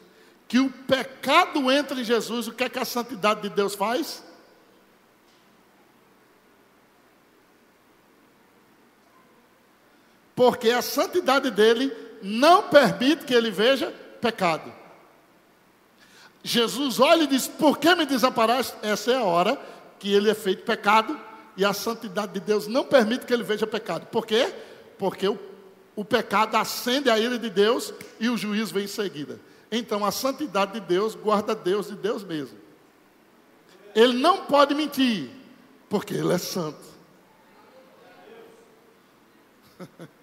[0.48, 4.24] que o pecado entra em Jesus, o que é que a santidade de Deus faz?
[10.34, 14.72] Porque a santidade dele não permite que ele veja pecado.
[16.42, 18.76] Jesus olha e diz: Por que me desamparaste?
[18.82, 19.58] Essa é a hora
[19.98, 21.18] que ele é feito pecado
[21.56, 24.06] e a santidade de Deus não permite que ele veja pecado.
[24.06, 24.52] Por quê?
[24.98, 25.38] Porque o
[25.96, 29.40] o pecado acende a ira de Deus e o juízo vem em seguida.
[29.70, 32.58] Então a santidade de Deus guarda Deus de Deus mesmo.
[33.94, 35.30] Ele não pode mentir,
[35.88, 36.94] porque ele é santo.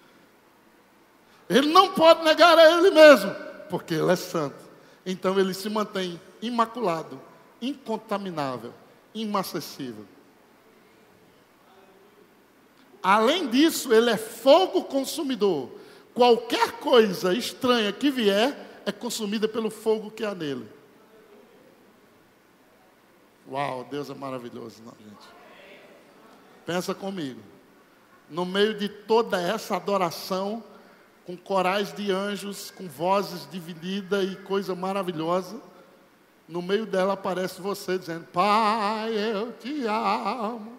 [1.48, 3.30] Ele não pode negar a ele mesmo,
[3.68, 4.56] porque ele é santo.
[5.04, 7.20] Então ele se mantém imaculado,
[7.60, 8.72] incontaminável,
[9.12, 10.06] inacessível.
[13.02, 15.70] Além disso, ele é fogo consumidor.
[16.14, 20.68] Qualquer coisa estranha que vier é consumida pelo fogo que há nele.
[23.50, 25.28] Uau, Deus é maravilhoso, não, gente.
[26.64, 27.40] Pensa comigo.
[28.30, 30.62] No meio de toda essa adoração,
[31.26, 35.60] com corais de anjos, com vozes divididas e coisa maravilhosa,
[36.48, 40.71] no meio dela aparece você dizendo: Pai, eu te amo.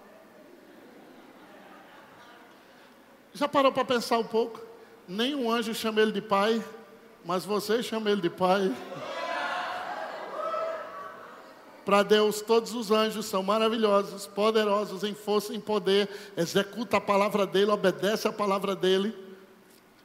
[3.33, 4.61] Já parou para pensar um pouco?
[5.07, 6.63] Nenhum anjo chama ele de pai,
[7.25, 8.71] mas você chama ele de pai.
[11.83, 17.01] Para Deus, todos os anjos são maravilhosos, poderosos em força e em poder, executa a
[17.01, 19.13] palavra dele, obedece a palavra dele.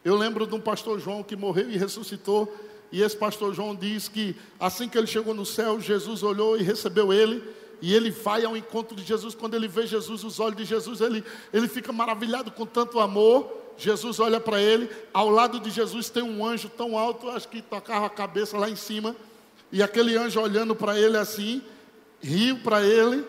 [0.04, 2.52] Eu lembro de um pastor João que morreu e ressuscitou,
[2.90, 6.62] e esse pastor João diz que assim que ele chegou no céu, Jesus olhou e
[6.62, 7.44] recebeu ele,
[7.80, 9.34] e ele vai ao encontro de Jesus.
[9.34, 13.50] Quando ele vê Jesus, os olhos de Jesus, ele, ele fica maravilhado com tanto amor.
[13.76, 14.90] Jesus olha para ele.
[15.12, 18.68] Ao lado de Jesus tem um anjo tão alto, acho que tocava a cabeça lá
[18.68, 19.14] em cima.
[19.70, 21.62] E aquele anjo olhando para ele assim,
[22.20, 23.24] riu para ele.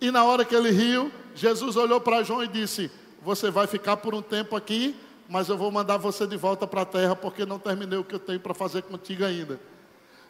[0.00, 2.90] E na hora que ele riu, Jesus olhou para João e disse:
[3.22, 4.94] Você vai ficar por um tempo aqui,
[5.28, 8.14] mas eu vou mandar você de volta para a terra, porque não terminei o que
[8.14, 9.60] eu tenho para fazer contigo ainda.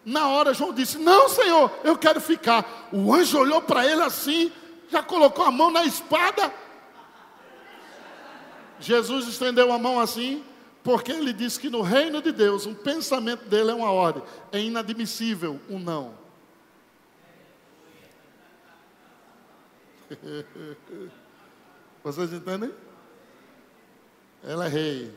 [0.04, 2.88] Na hora, João disse: Não, Senhor, eu quero ficar.
[2.92, 4.52] O anjo olhou para ele assim,
[4.90, 6.52] já colocou a mão na espada.
[8.80, 10.44] Jesus estendeu a mão assim,
[10.82, 14.60] Porque ele diz que no reino de Deus, um pensamento dele é uma ordem, é
[14.60, 16.12] inadmissível um não.
[22.04, 22.70] Vocês entendem?
[24.42, 25.10] Ela é rei.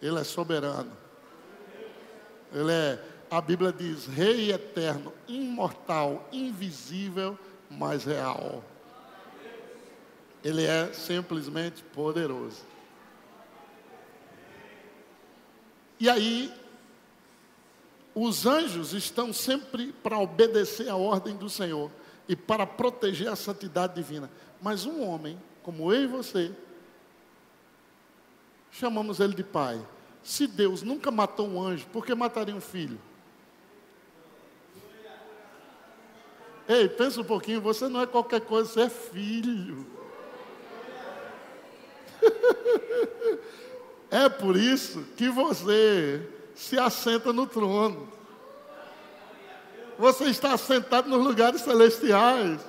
[0.00, 0.96] Ele é soberano.
[2.50, 2.98] Ele é,
[3.30, 7.38] a Bíblia diz, rei eterno, imortal, invisível,
[7.70, 8.64] mas real.
[10.42, 12.62] Ele é simplesmente poderoso.
[16.00, 16.52] E aí,
[18.14, 21.90] os anjos estão sempre para obedecer a ordem do Senhor
[22.28, 24.30] e para proteger a santidade divina.
[24.60, 26.52] Mas um homem, como eu e você,
[28.70, 29.80] chamamos ele de pai.
[30.22, 32.98] Se Deus nunca matou um anjo, por que mataria um filho?
[36.68, 39.86] Ei, pensa um pouquinho, você não é qualquer coisa, você é filho.
[44.10, 48.12] é por isso que você se assenta no trono.
[49.98, 52.60] Você está assentado nos lugares celestiais.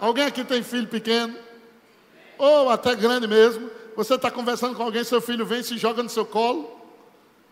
[0.00, 1.36] Alguém aqui tem filho pequeno?
[2.36, 3.70] Ou até grande mesmo?
[3.94, 6.76] Você está conversando com alguém, seu filho vem e se joga no seu colo.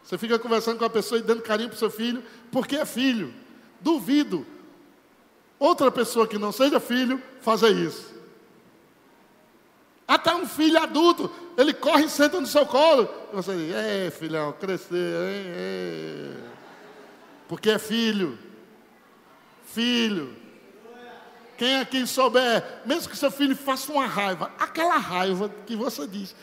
[0.02, 2.84] Você fica conversando com a pessoa e dando carinho para o seu filho, porque é
[2.84, 3.32] filho.
[3.80, 4.44] Duvido
[5.64, 8.14] outra pessoa que não seja filho fazer isso.
[10.06, 13.08] Até um filho adulto, ele corre e senta no seu colo.
[13.32, 15.44] E você diz, é filhão, crescer, hein?
[15.46, 16.32] É.
[17.48, 18.38] Porque é filho.
[19.64, 20.36] Filho.
[21.56, 26.34] Quem aqui souber, mesmo que seu filho faça uma raiva, aquela raiva que você diz,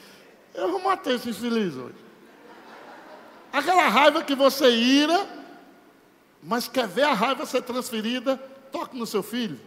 [0.55, 1.95] eu vou matar esse infeliz hoje.
[3.53, 5.27] Aquela raiva que você ira,
[6.41, 8.41] mas quer ver a raiva ser transferida,
[8.71, 9.59] toque no seu filho.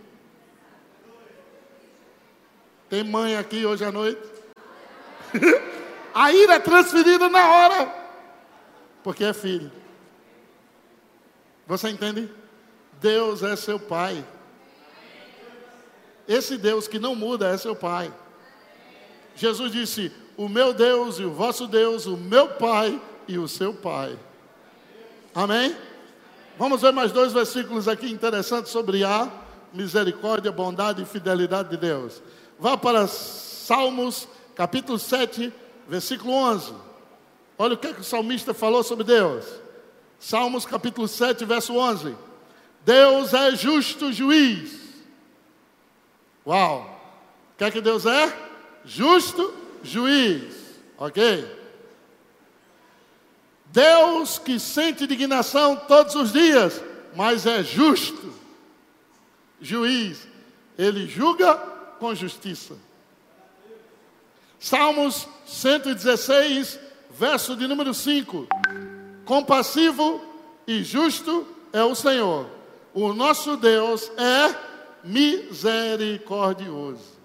[2.88, 4.20] Tem mãe aqui hoje à noite?
[6.14, 7.94] a ira é transferida na hora,
[9.02, 9.70] porque é filho.
[11.66, 12.30] Você entende?
[13.00, 14.24] Deus é seu pai.
[16.26, 18.12] Esse Deus que não muda é seu Pai.
[19.36, 23.74] Jesus disse: O meu Deus e o vosso Deus, o meu Pai e o seu
[23.74, 24.18] Pai.
[25.34, 25.76] Amém?
[26.56, 29.30] Vamos ver mais dois versículos aqui interessantes sobre a
[29.72, 32.22] misericórdia, bondade e fidelidade de Deus.
[32.58, 35.52] Vá para Salmos, capítulo 7,
[35.88, 36.72] versículo 11.
[37.58, 39.44] Olha o que, é que o salmista falou sobre Deus.
[40.18, 42.14] Salmos, capítulo 7, verso 11.
[42.84, 44.84] Deus é justo juiz
[46.46, 46.90] Uau!
[47.54, 48.36] O que é que Deus é?
[48.84, 50.54] Justo juiz.
[50.98, 51.63] Ok?
[53.74, 56.80] Deus que sente indignação todos os dias,
[57.16, 58.32] mas é justo.
[59.60, 60.28] Juiz,
[60.78, 61.56] ele julga
[61.98, 62.76] com justiça.
[64.60, 66.78] Salmos 116,
[67.10, 68.46] verso de número 5.
[69.24, 70.22] Compassivo
[70.68, 72.48] e justo é o Senhor.
[72.94, 74.54] O nosso Deus é
[75.02, 77.18] misericordioso.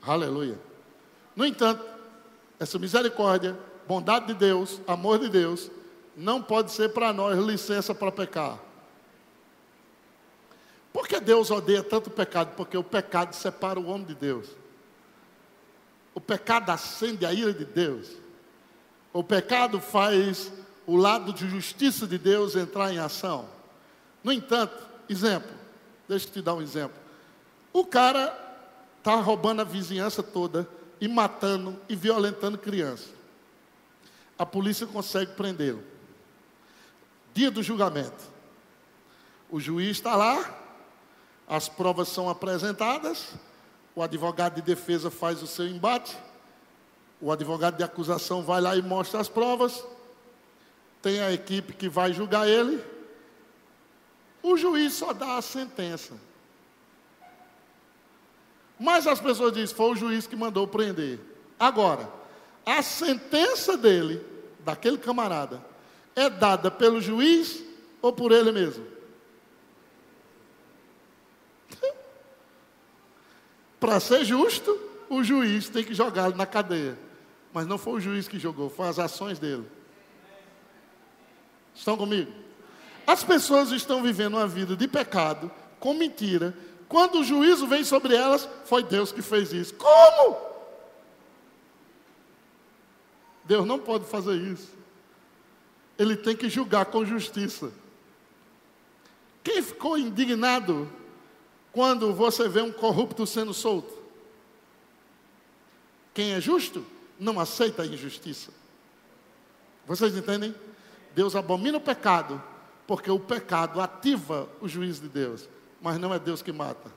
[0.00, 0.58] Aleluia.
[1.36, 1.84] No entanto,
[2.58, 3.54] essa misericórdia,
[3.86, 5.70] bondade de Deus, amor de Deus,
[6.16, 8.58] não pode ser para nós licença para pecar.
[10.92, 12.54] Por que Deus odeia tanto o pecado?
[12.56, 14.48] Porque o pecado separa o homem de Deus.
[16.14, 18.08] O pecado acende a ira de Deus.
[19.12, 20.50] O pecado faz
[20.86, 23.46] o lado de justiça de Deus entrar em ação.
[24.24, 24.76] No entanto,
[25.08, 25.56] exemplo,
[26.08, 26.96] Deixa eu te dar um exemplo.
[27.72, 28.36] O cara
[28.98, 30.68] está roubando a vizinhança toda
[31.00, 33.08] e matando e violentando criança.
[34.38, 35.82] A polícia consegue prendê-lo.
[37.32, 38.24] Dia do julgamento.
[39.50, 40.58] O juiz está lá,
[41.46, 43.34] as provas são apresentadas,
[43.94, 46.16] o advogado de defesa faz o seu embate,
[47.20, 49.84] o advogado de acusação vai lá e mostra as provas,
[51.00, 52.82] tem a equipe que vai julgar ele,
[54.42, 56.14] o juiz só dá a sentença.
[58.78, 61.18] Mas as pessoas dizem, foi o juiz que mandou prender.
[61.58, 62.08] Agora,
[62.66, 64.20] a sentença dele,
[64.60, 65.64] daquele camarada,
[66.16, 67.62] é dada pelo juiz
[68.02, 68.84] ou por ele mesmo?
[73.78, 74.76] Para ser justo,
[75.08, 76.98] o juiz tem que jogá-lo na cadeia.
[77.52, 79.64] Mas não foi o juiz que jogou, foi as ações dele.
[81.74, 82.32] Estão comigo?
[83.06, 86.56] As pessoas estão vivendo uma vida de pecado, com mentira.
[86.88, 89.74] Quando o juízo vem sobre elas, foi Deus que fez isso.
[89.74, 90.55] Como?
[93.46, 94.72] Deus não pode fazer isso.
[95.98, 97.72] Ele tem que julgar com justiça.
[99.42, 100.90] Quem ficou indignado
[101.72, 103.94] quando você vê um corrupto sendo solto?
[106.12, 106.84] Quem é justo?
[107.18, 108.50] não aceita a injustiça.
[109.86, 110.54] Vocês entendem?
[111.14, 112.42] Deus abomina o pecado,
[112.86, 115.48] porque o pecado ativa o juízo de Deus,
[115.80, 116.90] mas não é Deus que mata,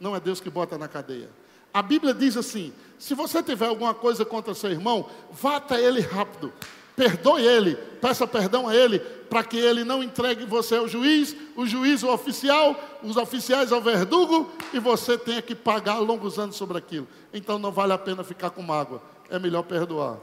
[0.00, 1.30] não é Deus que bota na cadeia.
[1.74, 6.00] A Bíblia diz assim: se você tiver alguma coisa contra seu irmão, vá até ele
[6.00, 6.52] rápido,
[6.94, 11.66] perdoe ele, peça perdão a ele, para que ele não entregue você ao juiz, o
[11.66, 16.78] juiz ao oficial, os oficiais ao verdugo, e você tenha que pagar longos anos sobre
[16.78, 17.08] aquilo.
[17.32, 20.18] Então não vale a pena ficar com mágoa, é melhor perdoar.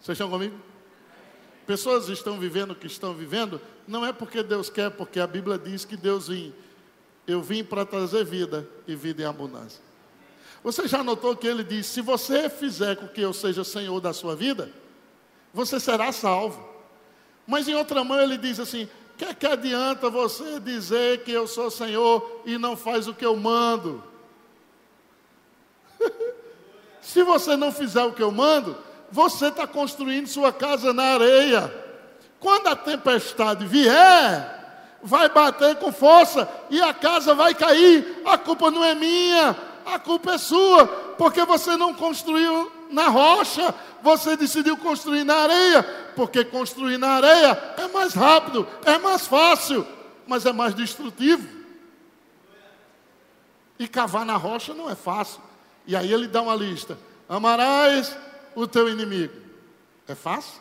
[0.00, 0.54] Vocês estão comigo?
[1.66, 5.58] Pessoas estão vivendo o que estão vivendo, não é porque Deus quer, porque a Bíblia
[5.58, 6.54] diz que Deus vem
[7.26, 9.82] eu vim para trazer vida e vida em abundância.
[10.62, 14.12] Você já notou que ele diz: se você fizer com que eu seja senhor da
[14.12, 14.70] sua vida,
[15.52, 16.68] você será salvo.
[17.46, 21.70] Mas em outra mão ele diz assim: que que adianta você dizer que eu sou
[21.70, 24.02] senhor e não faz o que eu mando?
[27.00, 28.76] se você não fizer o que eu mando,
[29.10, 31.72] você está construindo sua casa na areia.
[32.38, 34.59] Quando a tempestade vier,
[35.02, 38.22] vai bater com força e a casa vai cair.
[38.24, 40.86] A culpa não é minha, a culpa é sua,
[41.16, 45.82] porque você não construiu na rocha, você decidiu construir na areia,
[46.16, 49.86] porque construir na areia é mais rápido, é mais fácil,
[50.26, 51.60] mas é mais destrutivo.
[53.78, 55.40] E cavar na rocha não é fácil.
[55.86, 56.98] E aí ele dá uma lista:
[57.28, 58.16] amarás
[58.54, 59.34] o teu inimigo.
[60.06, 60.59] É fácil?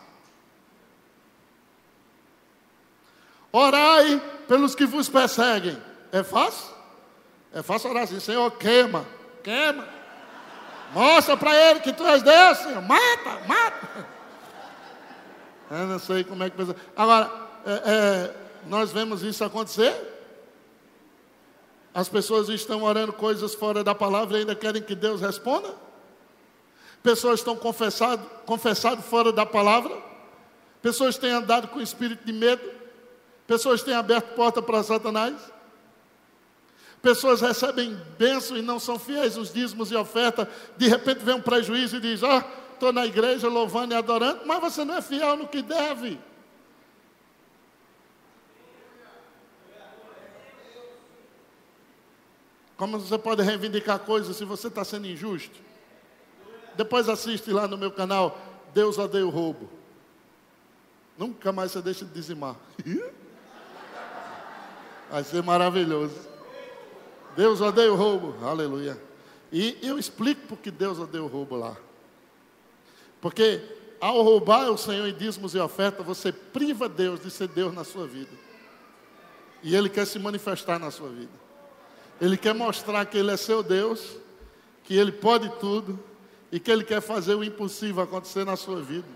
[3.52, 5.78] Orai pelos que vos perseguem.
[6.12, 6.74] É fácil?
[7.54, 9.06] É fácil orar assim, Senhor, queima,
[9.44, 9.88] queima.
[10.94, 12.82] Mostra para ele que tu és Deus, Senhor.
[12.82, 14.08] Mata, mata.
[15.72, 16.76] Eu não sei como é que pensa.
[16.96, 17.32] Agora,
[17.66, 18.36] é, é,
[18.68, 19.94] nós vemos isso acontecer.
[21.94, 25.74] As pessoas estão orando coisas fora da palavra e ainda querem que Deus responda.
[27.02, 29.96] Pessoas estão confessado, confessado fora da palavra.
[30.82, 32.79] Pessoas têm andado com espírito de medo.
[33.50, 35.36] Pessoas têm aberto porta para Satanás.
[37.02, 40.48] Pessoas recebem bênção e não são fiéis os dízimos e oferta.
[40.78, 42.44] De repente vem um prejuízo e diz: oh,
[42.74, 46.20] estou na igreja louvando e adorando, mas você não é fiel no que deve.
[52.78, 55.60] Como você pode reivindicar coisas se você está sendo injusto?
[56.76, 58.38] Depois assiste lá no meu canal,
[58.76, 59.68] Deus odeia o roubo.
[61.18, 62.56] Nunca mais você deixa de dizimar.
[65.10, 66.16] Vai ser maravilhoso.
[67.36, 68.36] Deus odeia o roubo.
[68.46, 69.00] Aleluia.
[69.52, 71.76] E eu explico porque Deus odeia o roubo lá.
[73.20, 73.62] Porque
[74.00, 77.84] ao roubar o Senhor em dízimos e oferta, você priva Deus de ser Deus na
[77.84, 78.32] sua vida.
[79.64, 81.32] E Ele quer se manifestar na sua vida.
[82.22, 84.18] Ele quer mostrar que Ele é seu Deus,
[84.84, 86.00] que Ele pode tudo
[86.52, 89.08] e que Ele quer fazer o impossível acontecer na sua vida.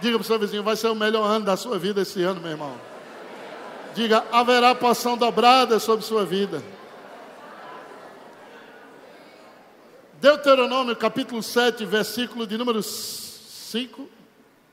[0.00, 2.40] Diga para o seu vizinho, vai ser o melhor ano da sua vida esse ano,
[2.40, 2.95] meu irmão.
[3.96, 6.62] Diga: haverá porção dobrada sobre sua vida.
[10.20, 14.06] Deuteronômio capítulo 7, versículo de número 5,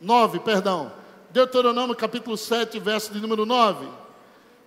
[0.02, 0.92] 9, perdão.
[1.30, 3.88] Deuteronômio capítulo 7, verso de número 9.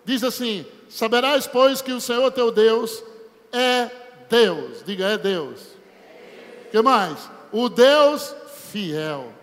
[0.06, 3.04] Diz assim: Saberás, pois, que o Senhor teu Deus
[3.52, 3.90] é
[4.30, 4.82] Deus.
[4.86, 5.60] Diga, é Deus.
[6.66, 7.30] O que mais?
[7.52, 8.34] O Deus
[8.72, 9.34] fiel.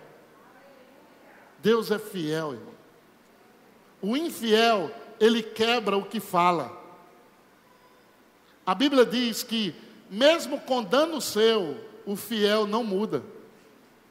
[1.60, 2.74] Deus é fiel, irmão.
[4.02, 4.90] O infiel
[5.20, 6.72] ele quebra o que fala.
[8.66, 9.74] A Bíblia diz que,
[10.10, 13.22] mesmo com dano seu, o fiel não muda.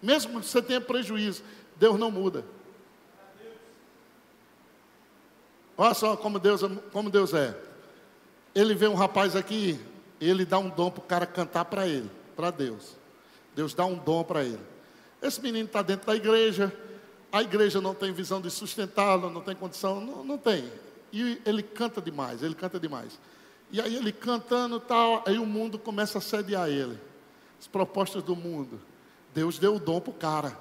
[0.01, 1.43] Mesmo que você tenha prejuízo,
[1.77, 2.45] Deus não muda.
[5.77, 7.57] Olha só como Deus, como Deus é.
[8.53, 9.79] Ele vê um rapaz aqui,
[10.21, 12.95] ele dá um dom para o cara cantar para ele, para Deus.
[13.55, 14.59] Deus dá um dom para ele.
[15.21, 16.71] Esse menino está dentro da igreja,
[17.31, 20.71] a igreja não tem visão de sustentá-lo, não tem condição, não, não tem.
[21.13, 23.19] E ele canta demais, ele canta demais.
[23.71, 26.99] E aí ele cantando tal, aí o mundo começa a sediar ele.
[27.59, 28.81] As propostas do mundo.
[29.33, 30.57] Deus deu o dom para o cara.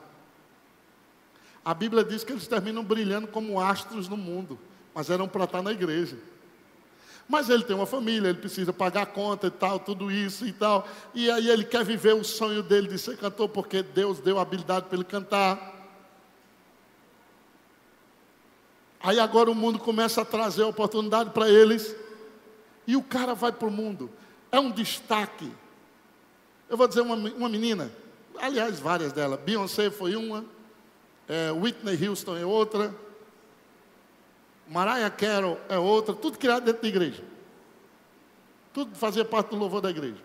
[1.64, 4.58] A Bíblia diz que eles terminam brilhando como astros no mundo,
[4.94, 6.18] mas eram para estar na igreja.
[7.26, 10.86] Mas ele tem uma família, ele precisa pagar conta e tal, tudo isso e tal.
[11.14, 14.42] E aí ele quer viver o sonho dele de ser cantor, porque Deus deu a
[14.42, 15.71] habilidade para ele cantar.
[19.02, 21.94] Aí agora o mundo começa a trazer oportunidade para eles.
[22.86, 24.10] E o cara vai para o mundo.
[24.50, 25.52] É um destaque.
[26.68, 27.92] Eu vou dizer uma, uma menina,
[28.38, 29.40] aliás, várias delas.
[29.40, 30.44] Beyoncé foi uma,
[31.28, 32.94] é, Whitney Houston é outra,
[34.68, 37.22] Mariah Carey é outra, tudo criado dentro da igreja.
[38.72, 40.22] Tudo fazia parte do louvor da igreja.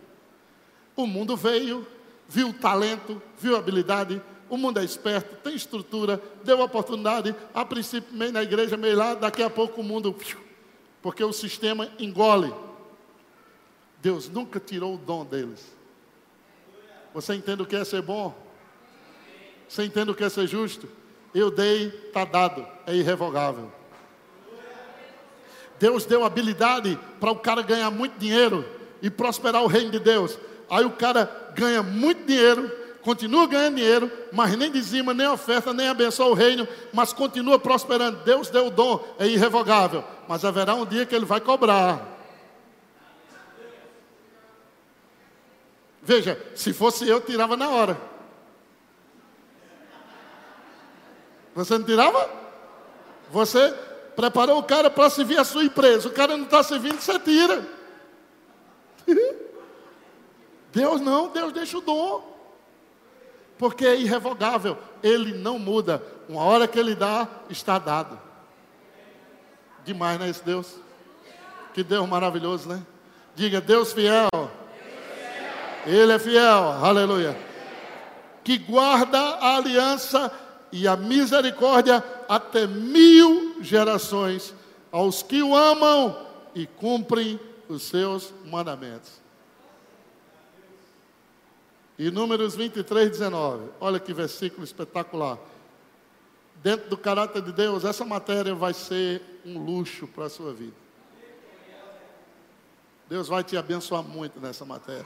[0.95, 1.86] O mundo veio,
[2.28, 8.32] viu talento, viu habilidade, o mundo é esperto, tem estrutura, deu oportunidade, a princípio meio
[8.32, 10.16] na igreja, meio lá, daqui a pouco o mundo,
[11.02, 12.54] porque o sistema engole.
[14.02, 15.66] Deus nunca tirou o dom deles.
[17.14, 18.36] Você entende o que é ser bom?
[19.68, 20.88] Você entende o que é ser justo?
[21.34, 23.72] Eu dei, está dado, é irrevogável.
[25.80, 28.66] Deus deu habilidade para o cara ganhar muito dinheiro
[29.02, 30.38] e prosperar o reino de Deus.
[30.70, 32.72] Aí o cara ganha muito dinheiro,
[33.08, 38.22] continua ganhando dinheiro, mas nem dizima, nem oferta, nem abençoa o reino, mas continua prosperando.
[38.26, 40.03] Deus deu o dom, é irrevogável.
[40.28, 42.05] Mas haverá um dia que ele vai cobrar.
[46.03, 47.97] Veja, se fosse eu, tirava na hora.
[51.55, 52.30] Você não tirava?
[53.32, 53.74] Você
[54.18, 56.10] preparou o cara para servir a sua empresa.
[56.10, 57.66] O cara não está servindo, você tira.
[60.74, 62.36] Deus não, Deus deixa o dom.
[63.58, 66.01] Porque é irrevogável, ele não muda.
[66.30, 68.20] Uma hora que ele dá, está dado.
[69.84, 70.76] Demais, não é esse Deus?
[71.74, 72.82] Que Deus maravilhoso, né?
[73.36, 74.30] Diga, Deus fiel.
[75.86, 77.38] Ele é fiel, aleluia.
[78.43, 80.32] Que guarda a aliança
[80.72, 84.53] e a misericórdia até mil gerações
[84.91, 87.39] aos que o amam e cumprem
[87.70, 89.26] os seus mandamentos.
[91.98, 93.70] E Números 23, 19.
[93.80, 95.38] Olha que versículo espetacular.
[96.64, 100.76] Dentro do caráter de Deus, essa matéria vai ser um luxo para a sua vida.
[103.10, 105.06] Deus vai te abençoar muito nessa matéria.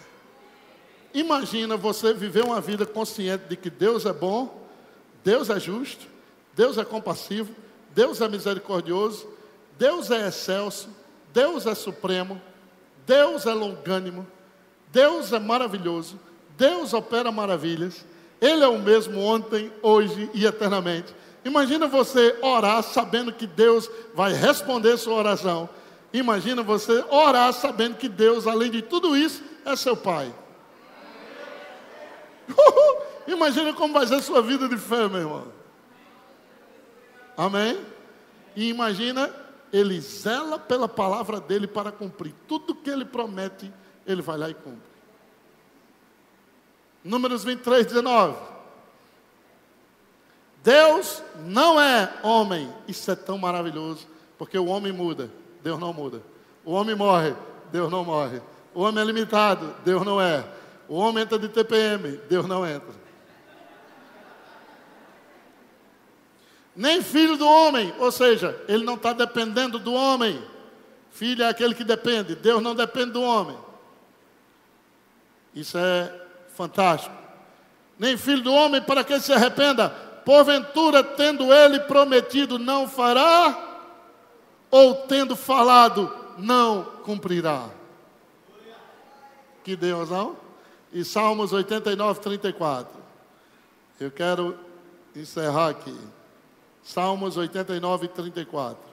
[1.13, 4.61] Imagina você viver uma vida consciente de que Deus é bom
[5.23, 6.07] Deus é justo,
[6.55, 7.53] Deus é compassivo,
[7.91, 9.27] Deus é misericordioso,
[9.77, 10.89] Deus é excelso,
[11.33, 12.41] Deus é supremo,
[13.05, 14.27] Deus é longânimo,
[14.91, 16.19] Deus é maravilhoso,
[16.57, 18.05] Deus opera maravilhas,
[18.39, 21.13] Ele é o mesmo ontem, hoje e eternamente.
[21.43, 25.69] Imagina você orar sabendo que Deus vai responder sua oração.
[26.13, 30.33] Imagina você orar sabendo que Deus, além de tudo isso, é seu Pai.
[33.27, 35.47] Imagina como vai ser sua vida de fé, meu irmão.
[37.37, 37.79] Amém?
[38.55, 39.33] E imagina,
[39.71, 42.35] ele zela pela palavra dele para cumprir.
[42.47, 43.71] Tudo que ele promete,
[44.05, 44.90] ele vai lá e cumpre.
[47.03, 48.37] Números 23, 19.
[50.63, 52.71] Deus não é homem.
[52.87, 54.07] Isso é tão maravilhoso.
[54.37, 55.31] Porque o homem muda,
[55.63, 56.21] Deus não muda.
[56.63, 57.35] O homem morre,
[57.71, 58.41] Deus não morre.
[58.73, 60.45] O homem é limitado, Deus não é.
[60.87, 63.01] O homem entra de TPM, Deus não entra.
[66.75, 70.41] nem filho do homem, ou seja, ele não está dependendo do homem.
[71.11, 73.57] Filho é aquele que depende, Deus não depende do homem.
[75.53, 76.20] Isso é
[76.55, 77.15] fantástico.
[77.97, 79.89] Nem filho do homem para que se arrependa,
[80.25, 83.57] porventura tendo ele prometido não fará,
[84.69, 87.69] ou tendo falado não cumprirá.
[89.63, 90.35] Que Deus não?
[90.91, 92.91] E Salmos 89, 34.
[93.99, 94.57] Eu quero
[95.15, 95.95] encerrar aqui.
[96.83, 98.90] Salmos 89, 34.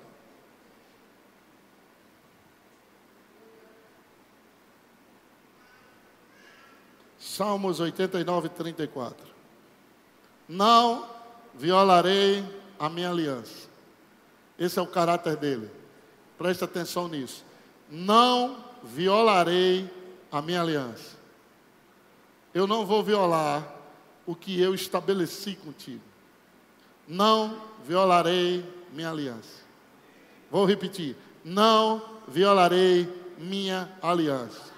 [7.28, 9.26] Salmos 89, 34.
[10.48, 11.06] Não
[11.54, 12.42] violarei
[12.78, 13.68] a minha aliança.
[14.58, 15.70] Esse é o caráter dele.
[16.38, 17.44] Preste atenção nisso.
[17.90, 19.88] Não violarei
[20.32, 21.18] a minha aliança.
[22.54, 23.74] Eu não vou violar
[24.26, 26.02] o que eu estabeleci contigo.
[27.06, 29.62] Não violarei minha aliança.
[30.50, 31.14] Vou repetir:
[31.44, 33.06] não violarei
[33.38, 34.77] minha aliança.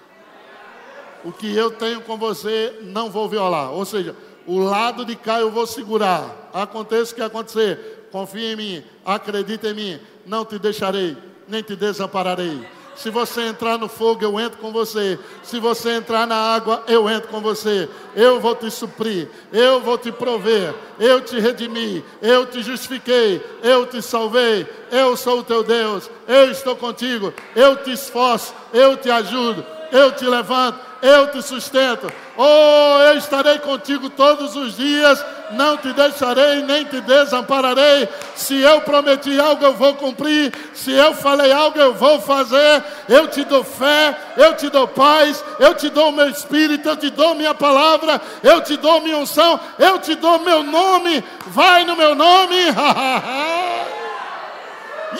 [1.23, 3.71] O que eu tenho com você, não vou violar.
[3.71, 4.15] Ou seja,
[4.45, 6.49] o lado de cá eu vou segurar.
[6.53, 11.15] Aconteça o que acontecer, confia em mim, acredita em mim, não te deixarei,
[11.47, 12.65] nem te desampararei.
[12.95, 15.17] Se você entrar no fogo, eu entro com você.
[15.43, 17.87] Se você entrar na água, eu entro com você.
[18.15, 23.85] Eu vou te suprir, eu vou te prover, eu te redimi, eu te justifiquei, eu
[23.85, 24.67] te salvei.
[24.91, 30.11] Eu sou o teu Deus, eu estou contigo, eu te esforço, eu te ajudo, eu
[30.11, 32.11] te levanto eu te sustento.
[32.37, 38.07] Oh, eu estarei contigo todos os dias, não te deixarei nem te desampararei.
[38.35, 40.53] Se eu prometi algo, eu vou cumprir.
[40.73, 42.83] Se eu falei algo, eu vou fazer.
[43.09, 47.09] Eu te dou fé, eu te dou paz, eu te dou meu espírito, eu te
[47.09, 51.23] dou minha palavra, eu te dou minha unção, eu te dou meu nome.
[51.47, 52.55] Vai no meu nome.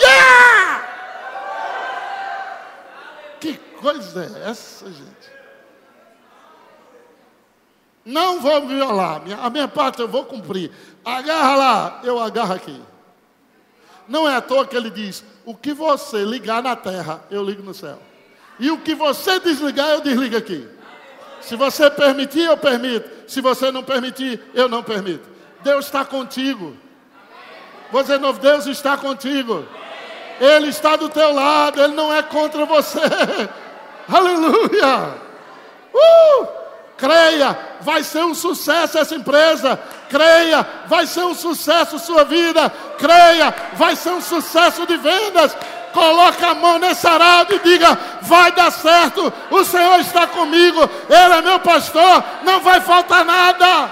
[0.00, 0.82] yeah!
[3.38, 5.11] Que coisa é essa, gente?
[8.04, 9.22] Não vou violar.
[9.40, 10.70] A minha parte eu vou cumprir.
[11.04, 12.80] Agarra lá, eu agarro aqui.
[14.08, 17.62] Não é à toa que ele diz: o que você ligar na terra, eu ligo
[17.62, 17.98] no céu.
[18.58, 20.68] E o que você desligar, eu desligo aqui.
[21.40, 23.08] Se você permitir, eu permito.
[23.26, 25.28] Se você não permitir, eu não permito.
[25.62, 26.76] Deus está contigo.
[27.90, 29.66] Você novo, Deus está contigo.
[30.40, 33.00] Ele está do teu lado, ele não é contra você.
[34.08, 35.14] Aleluia!
[35.94, 36.61] Uh!
[37.02, 39.76] Creia, vai ser um sucesso essa empresa.
[40.08, 42.70] Creia, vai ser um sucesso sua vida.
[42.96, 45.56] Creia, vai ser um sucesso de vendas.
[45.92, 49.32] Coloque a mão nesse arado e diga: vai dar certo.
[49.50, 50.78] O Senhor está comigo.
[51.08, 52.22] Ele é meu pastor.
[52.44, 53.90] Não vai faltar nada.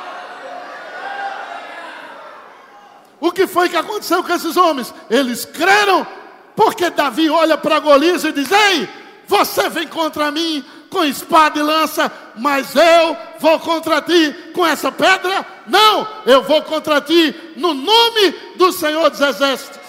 [3.19, 4.95] O que foi que aconteceu com esses homens?
[5.11, 6.07] Eles creram,
[6.55, 8.89] porque Davi olha para Golias e diz: Ei,
[9.27, 14.91] você vem contra mim com espada e lança, mas eu vou contra ti com essa
[14.91, 15.47] pedra?
[15.67, 19.81] Não, eu vou contra ti no nome do Senhor dos Exércitos.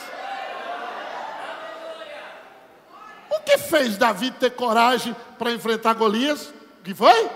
[3.30, 6.54] O que fez Davi ter coragem para enfrentar Golias?
[6.80, 7.30] O que foi?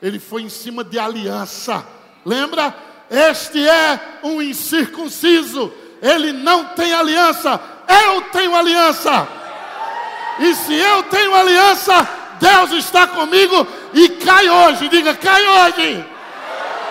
[0.00, 1.86] Ele foi em cima de aliança.
[2.24, 2.74] Lembra?
[3.10, 5.72] Este é um incircunciso.
[6.00, 7.60] Ele não tem aliança.
[7.86, 9.28] Eu tenho aliança.
[10.38, 14.88] E se eu tenho aliança, Deus está comigo e cai hoje.
[14.88, 16.04] Diga, cai hoje.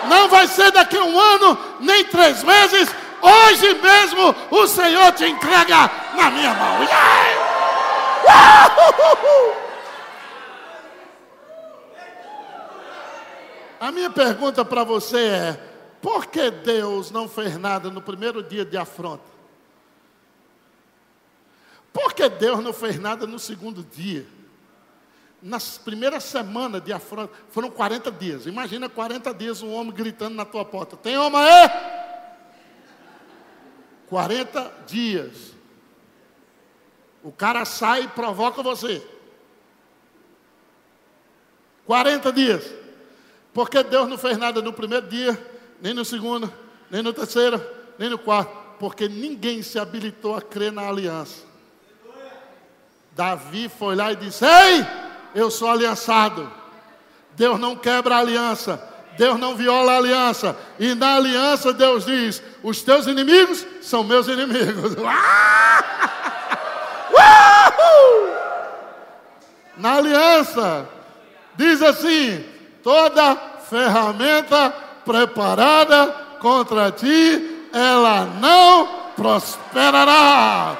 [0.08, 2.88] Não vai ser daqui a um ano, nem três meses.
[3.20, 6.78] Hoje mesmo o Senhor te entrega na minha mão.
[13.80, 15.60] A minha pergunta para você é:
[16.00, 19.24] por que Deus não fez nada no primeiro dia de afronta?
[21.92, 24.26] Por que Deus não fez nada no segundo dia?
[25.44, 28.46] Nas primeiras semanas de afronta, foram 40 dias.
[28.46, 31.70] Imagina 40 dias um homem gritando na tua porta: Tem homem aí?
[34.08, 35.52] 40 dias.
[37.22, 39.06] O cara sai e provoca você.
[41.84, 42.72] 40 dias.
[43.52, 45.38] Porque Deus não fez nada no primeiro dia,
[45.78, 46.50] nem no segundo,
[46.90, 47.62] nem no terceiro,
[47.98, 48.78] nem no quarto.
[48.78, 51.42] Porque ninguém se habilitou a crer na aliança.
[53.12, 55.03] Davi foi lá e disse: Ei,
[55.34, 56.50] eu sou aliançado.
[57.32, 58.82] Deus não quebra a aliança.
[59.16, 60.56] Deus não viola a aliança.
[60.78, 64.96] E na aliança Deus diz: Os teus inimigos são meus inimigos.
[69.76, 70.88] Na aliança,
[71.56, 72.44] diz assim:
[72.82, 73.36] toda
[73.68, 74.72] ferramenta
[75.04, 76.06] preparada
[76.40, 80.76] contra ti, ela não prosperará.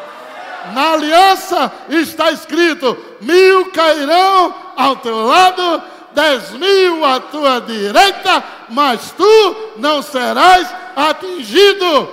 [0.72, 9.12] Na aliança está escrito: mil cairão ao teu lado, dez mil à tua direita, mas
[9.16, 12.08] tu não serás atingido.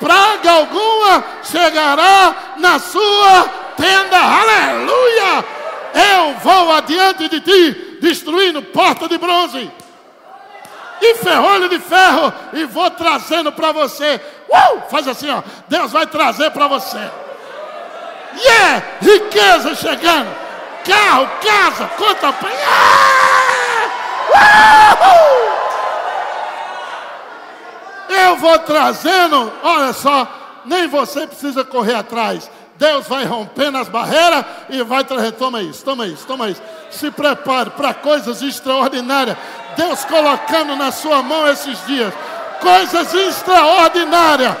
[0.00, 4.18] Praga alguma chegará na sua tenda.
[4.18, 5.44] Aleluia!
[5.94, 9.70] Eu vou adiante de ti, destruindo porta de bronze
[11.04, 14.20] e ferrolho de ferro, e vou trazendo para você.
[14.48, 14.80] Uh!
[14.90, 15.42] Faz assim, ó.
[15.68, 16.98] Deus vai trazer para você.
[18.36, 18.82] Yeah!
[19.00, 20.43] Riqueza chegando.
[20.84, 22.34] Carro, casa, conta
[28.08, 30.26] Eu vou trazendo, olha só,
[30.64, 32.50] nem você precisa correr atrás.
[32.76, 35.32] Deus vai rompendo as barreiras e vai trazer.
[35.32, 36.62] Toma isso, toma isso, toma isso.
[36.90, 39.36] Se prepare para coisas extraordinárias.
[39.76, 42.12] Deus colocando na sua mão esses dias.
[42.60, 44.56] Coisas extraordinárias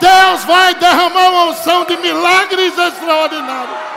[0.00, 3.87] Deus vai derramar uma unção de milagres extraordinários.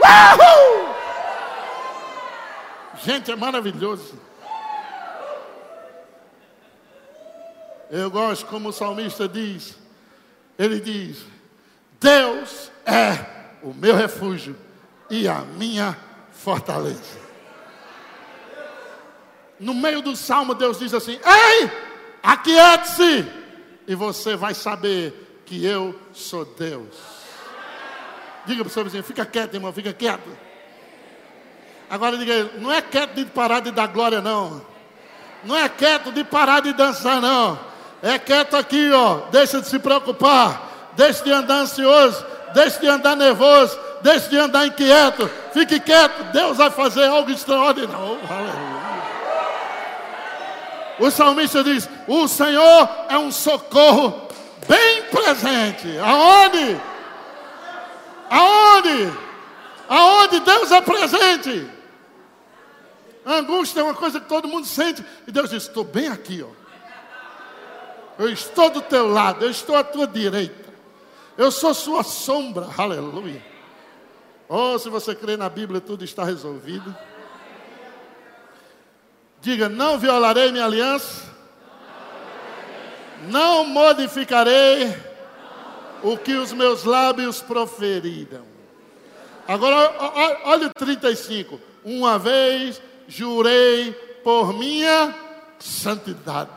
[0.00, 0.94] Uhul!
[3.02, 4.18] Gente, é maravilhoso.
[7.90, 9.76] Eu gosto como o salmista diz.
[10.58, 11.24] Ele diz:
[12.00, 13.24] Deus é
[13.62, 14.56] o meu refúgio
[15.08, 15.96] e a minha
[16.32, 17.26] fortaleza.
[19.58, 21.70] No meio do salmo, Deus diz assim: Ei,
[22.22, 23.26] aquiete-se
[23.86, 27.15] e você vai saber que eu sou Deus.
[28.46, 30.28] Diga para o seu vizinho, fica quieto, irmão, fica quieto.
[31.88, 34.60] Agora diga, não é quieto de parar de dar glória, não.
[35.44, 37.58] Não é quieto de parar de dançar, não.
[38.02, 39.28] É quieto aqui, ó.
[39.30, 40.92] Deixa de se preocupar.
[40.96, 42.24] Deixa de andar ansioso.
[42.54, 43.78] Deixa de andar nervoso.
[44.02, 45.30] Deixa de andar inquieto.
[45.52, 46.32] Fique quieto.
[46.32, 48.18] Deus vai fazer algo extraordinário.
[51.00, 51.06] Oh.
[51.06, 54.28] O salmista diz: O Senhor é um socorro
[54.66, 55.98] bem presente.
[55.98, 56.80] Aonde?
[58.30, 59.12] Aonde?
[59.88, 61.70] Aonde Deus é presente?
[63.24, 65.04] A angústia é uma coisa que todo mundo sente.
[65.26, 66.48] E Deus diz: Estou bem aqui, ó.
[68.18, 70.72] Eu estou do teu lado, eu estou à tua direita.
[71.36, 72.68] Eu sou sua sombra.
[72.76, 73.44] Aleluia.
[74.48, 76.96] Oh, se você crê na Bíblia, tudo está resolvido.
[79.40, 81.26] Diga: Não violarei minha aliança.
[83.28, 85.05] Não modificarei
[86.02, 88.44] o que os meus lábios proferiram.
[89.46, 89.94] Agora,
[90.44, 91.60] olha o 35.
[91.84, 93.92] Uma vez jurei
[94.24, 95.14] por minha
[95.58, 96.50] santidade.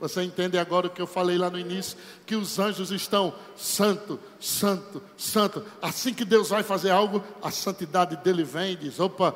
[0.00, 1.96] Você entende agora o que eu falei lá no início?
[2.26, 5.64] Que os anjos estão santo, santo, santo.
[5.80, 9.34] Assim que Deus vai fazer algo, a santidade dele vem e diz: opa,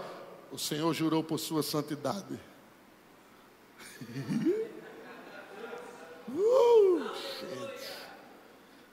[0.51, 2.39] o Senhor jurou por sua santidade.
[6.29, 7.11] uh,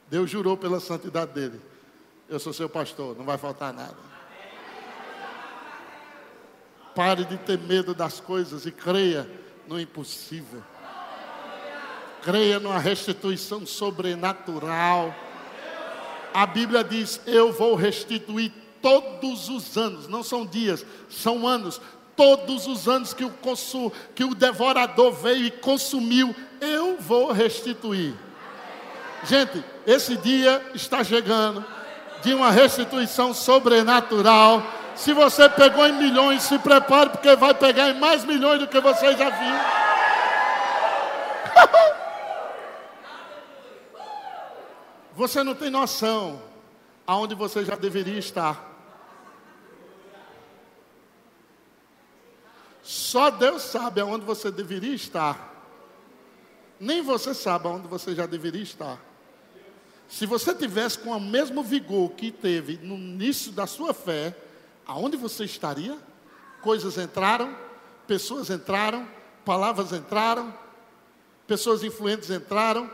[0.07, 1.59] Deus jurou pela santidade dele.
[2.29, 3.97] Eu sou seu pastor, não vai faltar nada.
[6.93, 9.29] Pare de ter medo das coisas e creia
[9.67, 10.63] no impossível.
[12.21, 15.13] Creia numa restituição sobrenatural.
[16.33, 18.51] A Bíblia diz: Eu vou restituir
[18.81, 21.81] todos os anos, não são dias, são anos.
[22.15, 28.15] Todos os anos que o, consu, que o devorador veio e consumiu, eu vou restituir.
[29.25, 31.63] Gente, esse dia está chegando
[32.21, 34.63] de uma restituição sobrenatural.
[34.95, 38.79] Se você pegou em milhões, se prepare, porque vai pegar em mais milhões do que
[38.79, 39.55] você já viu.
[45.15, 46.41] Você não tem noção
[47.07, 48.75] aonde você já deveria estar.
[52.83, 55.53] Só Deus sabe aonde você deveria estar.
[56.77, 58.99] Nem você sabe aonde você já deveria estar.
[60.07, 64.35] Se você tivesse com o mesmo vigor que teve no início da sua fé,
[64.85, 65.97] aonde você estaria?
[66.61, 67.55] Coisas entraram,
[68.07, 69.07] pessoas entraram,
[69.43, 70.53] palavras entraram,
[71.47, 72.89] pessoas influentes entraram,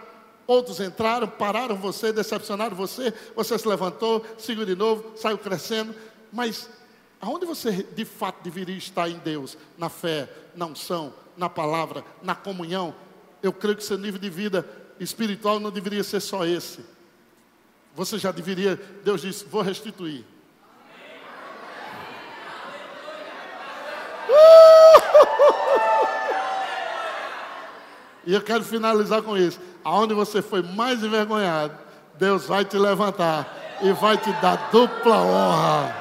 [0.48, 5.94] outros entraram, pararam você, decepcionaram você, você se levantou, seguiu de novo, saiu crescendo,
[6.32, 6.70] mas
[7.22, 9.58] aonde você de fato deveria estar em Deus?
[9.78, 12.96] Na fé, na unção, na palavra, na comunhão?
[13.44, 14.68] Eu creio que seu nível de vida
[15.00, 16.84] espiritual não deveria ser só esse.
[17.96, 20.26] Você já deveria, Deus disse, vou restituir.
[28.26, 29.60] E eu quero finalizar com isso.
[29.84, 31.74] Aonde você foi mais envergonhado,
[32.18, 35.96] Deus vai te levantar e vai te dar dupla honra.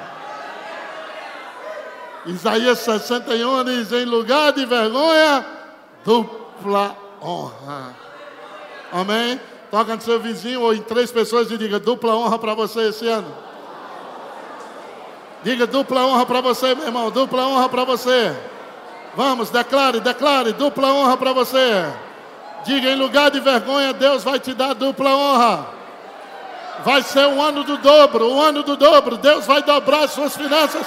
[2.27, 5.47] Isaías 61 diz: em lugar de vergonha,
[6.05, 7.97] dupla honra.
[8.93, 9.41] Amém?
[9.71, 13.07] Toca no seu vizinho ou em três pessoas e diga dupla honra para você esse
[13.07, 13.33] ano.
[15.45, 18.37] Diga dupla honra para você, meu irmão, dupla honra para você.
[19.15, 21.87] Vamos, declare, declare, dupla honra para você.
[22.65, 25.67] Diga em lugar de vergonha, Deus vai te dar dupla honra.
[26.85, 29.17] Vai ser um ano do dobro, um ano do dobro.
[29.17, 30.87] Deus vai dobrar as suas finanças.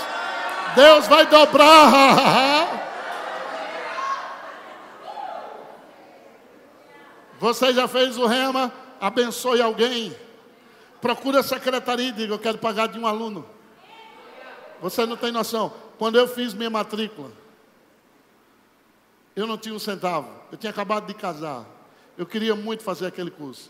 [0.75, 2.79] Deus vai dobrar.
[7.43, 8.71] Você já fez o rema?
[9.01, 10.15] Abençoe alguém.
[11.01, 13.45] Procura a secretaria e diga: Eu quero pagar de um aluno.
[14.81, 15.73] Você não tem noção.
[15.97, 17.33] Quando eu fiz minha matrícula,
[19.35, 20.29] eu não tinha um centavo.
[20.53, 21.65] Eu tinha acabado de casar.
[22.17, 23.69] Eu queria muito fazer aquele curso.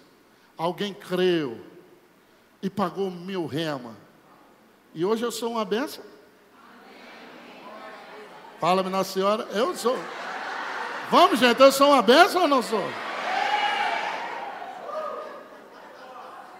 [0.55, 1.59] Alguém creu
[2.61, 3.97] e pagou mil rema.
[4.93, 6.03] E hoje eu sou uma benção.
[8.59, 9.97] Fala-me, Nossa Senhora, eu sou.
[11.09, 12.87] Vamos, gente, eu sou uma benção ou não sou?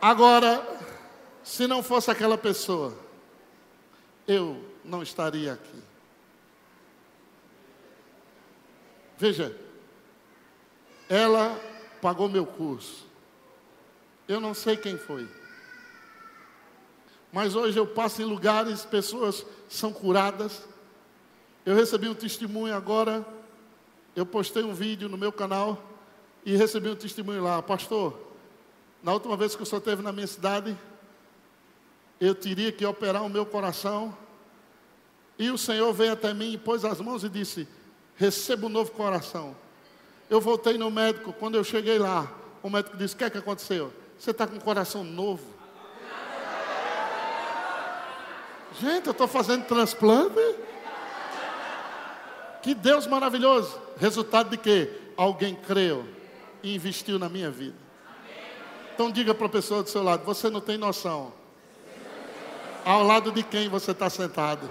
[0.04, 0.62] Agora,
[1.46, 2.94] se não fosse aquela pessoa,
[4.28, 5.82] eu não estaria aqui.
[9.18, 9.58] Veja,
[11.08, 11.58] ela
[12.02, 13.08] pagou meu curso.
[14.28, 15.26] Eu não sei quem foi.
[17.32, 20.68] Mas hoje eu passo em lugares, pessoas são curadas.
[21.66, 23.26] Eu recebi um testemunho agora.
[24.14, 25.82] Eu postei um vídeo no meu canal
[26.46, 28.33] e recebi um testemunho lá, pastor.
[29.04, 30.78] Na última vez que o senhor esteve na minha cidade,
[32.22, 34.18] eu teria que operar o meu coração.
[35.38, 37.68] E o Senhor veio até mim, pôs as mãos e disse:
[38.16, 39.54] Receba um novo coração.
[40.30, 42.32] Eu voltei no médico, quando eu cheguei lá,
[42.62, 43.92] o médico disse: O que é que aconteceu?
[44.18, 45.44] Você está com um coração novo.
[48.80, 50.56] Gente, eu estou fazendo transplante.
[52.62, 53.78] Que Deus maravilhoso.
[53.98, 54.90] Resultado de quê?
[55.18, 56.08] Alguém creu
[56.64, 57.83] e investiu na minha vida.
[58.94, 61.34] Então diga para a pessoa do seu lado: você não tem noção.
[62.86, 64.70] Ao lado de quem você está sentado?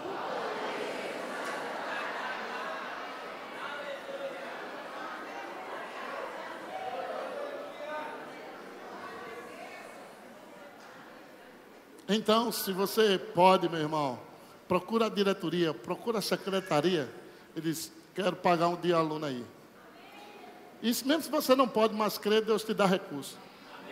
[12.08, 14.20] Então, se você pode, meu irmão,
[14.68, 17.12] procura a diretoria, procura a secretaria.
[17.56, 19.44] Ele diz: Quero pagar um dia aluno aí.
[20.80, 23.36] Isso mesmo se você não pode, mas crer, Deus te dá recurso.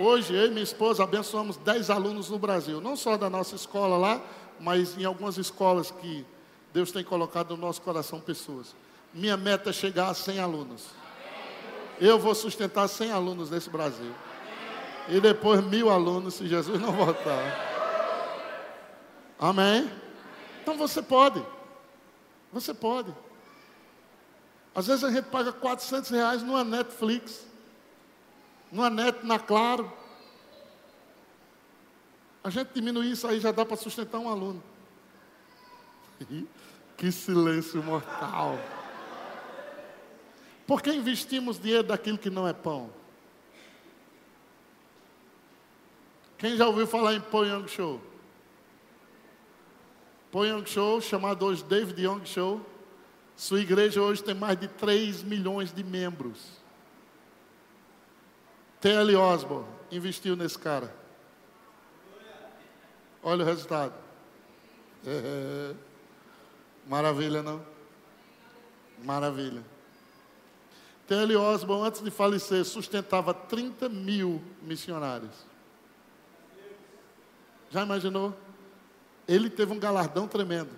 [0.02, 3.98] Hoje, eu e minha esposa abençoamos 10 alunos no Brasil, não só da nossa escola
[3.98, 4.22] lá,
[4.58, 6.24] mas em algumas escolas que
[6.72, 8.74] Deus tem colocado no nosso coração pessoas.
[9.12, 10.86] Minha meta é chegar a 100 alunos.
[12.00, 14.10] Eu vou sustentar 100 alunos nesse Brasil.
[15.06, 17.68] E depois mil alunos, se Jesus não voltar.
[19.38, 19.86] Amém?
[20.62, 21.44] Então você pode.
[22.54, 23.14] Você pode.
[24.74, 27.49] Às vezes a gente paga 400 reais numa Netflix
[28.70, 29.92] numa net, na Claro.
[32.42, 34.62] A gente diminui isso aí, já dá para sustentar um aluno.
[36.96, 38.58] que silêncio mortal.
[40.66, 42.90] Por que investimos dinheiro daquilo que não é pão?
[46.38, 48.00] Quem já ouviu falar em Po Young Show?
[50.30, 52.64] Po Young Show, chamado hoje David Young Show.
[53.36, 56.59] Sua igreja hoje tem mais de 3 milhões de membros.
[58.80, 59.14] T.L.
[59.16, 60.94] Osborne investiu nesse cara.
[63.22, 63.92] Olha o resultado.
[65.06, 65.74] É,
[66.86, 67.62] maravilha, não?
[69.04, 69.62] Maravilha.
[71.06, 71.36] T.L.
[71.36, 75.44] Osborne, antes de falecer, sustentava 30 mil missionários.
[77.68, 78.34] Já imaginou?
[79.28, 80.70] Ele teve um galardão tremendo.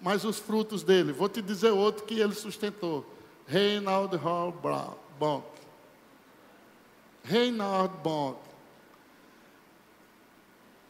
[0.00, 3.06] Mas os frutos dele, vou te dizer outro que ele sustentou.
[3.46, 4.52] Reinald Hall
[5.18, 5.51] Bonk.
[7.22, 8.38] Reinaldo Bonk.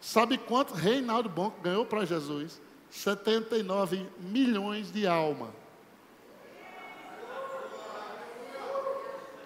[0.00, 2.60] Sabe quanto Reinaldo Bonk ganhou para Jesus?
[2.90, 5.54] 79 milhões de alma.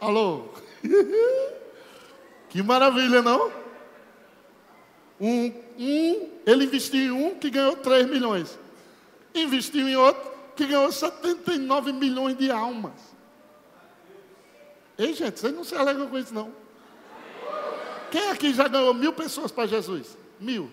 [0.00, 0.48] Alô?
[2.48, 3.50] que maravilha, não?
[5.20, 5.46] Um,
[5.78, 8.58] um, ele investiu em um que ganhou 3 milhões.
[9.34, 12.94] Investiu em outro que ganhou 79 milhões de almas.
[14.98, 16.65] Ei, gente, vocês não se alegram com isso, não.
[18.16, 20.16] Quem aqui já ganhou mil pessoas para Jesus?
[20.40, 20.72] Mil.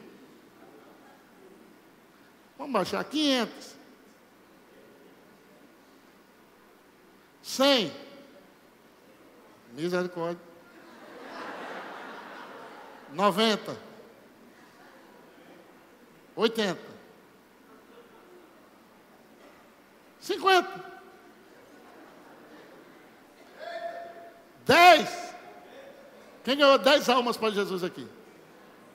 [2.57, 3.75] Vamos baixar 500.
[7.41, 7.91] 100.
[9.73, 10.41] Misericórdia.
[13.11, 13.77] 90.
[16.37, 16.79] 80.
[20.21, 20.93] 50.
[24.65, 25.22] 10.
[26.43, 28.07] Quem ganhou 10 almas para Jesus aqui?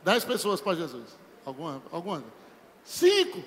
[0.05, 1.17] 10 pessoas para Jesus.
[1.45, 1.83] Alguma?
[1.91, 2.23] Alguma?
[2.85, 3.43] Cinco.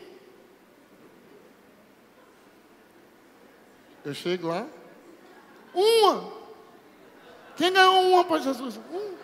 [4.04, 4.68] Eu chego lá.
[5.74, 6.32] Uma.
[7.56, 8.80] Quem ganhou uma para Jesus?
[8.92, 9.16] Um.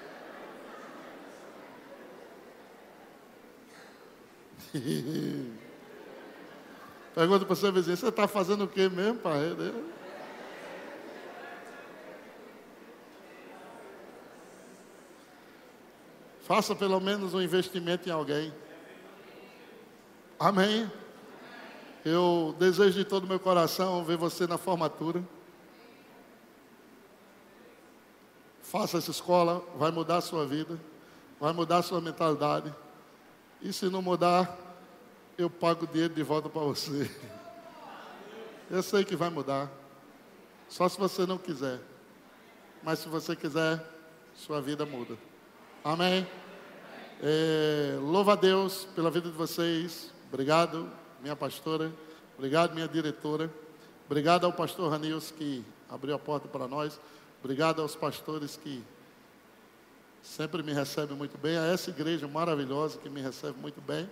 [7.15, 9.55] Pergunta para o seu vizinho, você está fazendo o que mesmo, pai?
[16.47, 18.53] Faça pelo menos um investimento em alguém.
[20.39, 20.89] Amém.
[22.05, 25.21] Eu desejo de todo o meu coração ver você na formatura.
[28.61, 30.79] Faça essa escola, vai mudar a sua vida,
[31.37, 32.73] vai mudar a sua mentalidade.
[33.61, 34.57] E se não mudar,
[35.37, 37.11] eu pago o dinheiro de volta para você.
[38.71, 39.69] Eu sei que vai mudar.
[40.69, 41.81] Só se você não quiser.
[42.81, 43.85] Mas se você quiser,
[44.33, 45.17] sua vida muda.
[45.87, 46.27] Amém?
[47.23, 50.13] É, louva a Deus pela vida de vocês.
[50.27, 51.93] Obrigado, minha pastora.
[52.37, 53.49] Obrigado, minha diretora.
[54.05, 56.99] Obrigado ao pastor Ranils que abriu a porta para nós.
[57.41, 58.83] Obrigado aos pastores que
[60.21, 61.57] sempre me recebem muito bem.
[61.57, 64.09] A essa igreja maravilhosa que me recebe muito bem.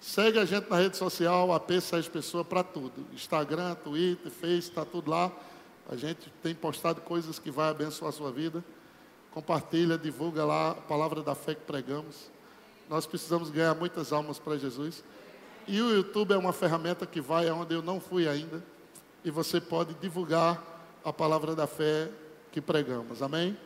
[0.00, 3.08] Segue a gente na rede social, AP Sérgio Pessoa, para tudo.
[3.12, 5.32] Instagram, Twitter, Face, está tudo lá.
[5.90, 8.62] A gente tem postado coisas que vai abençoar a sua vida
[9.32, 12.30] compartilha, divulga lá a palavra da fé que pregamos.
[12.88, 15.02] Nós precisamos ganhar muitas almas para Jesus.
[15.66, 18.62] E o YouTube é uma ferramenta que vai aonde eu não fui ainda.
[19.24, 20.62] E você pode divulgar
[21.04, 22.10] a palavra da fé
[22.50, 23.22] que pregamos.
[23.22, 23.56] Amém?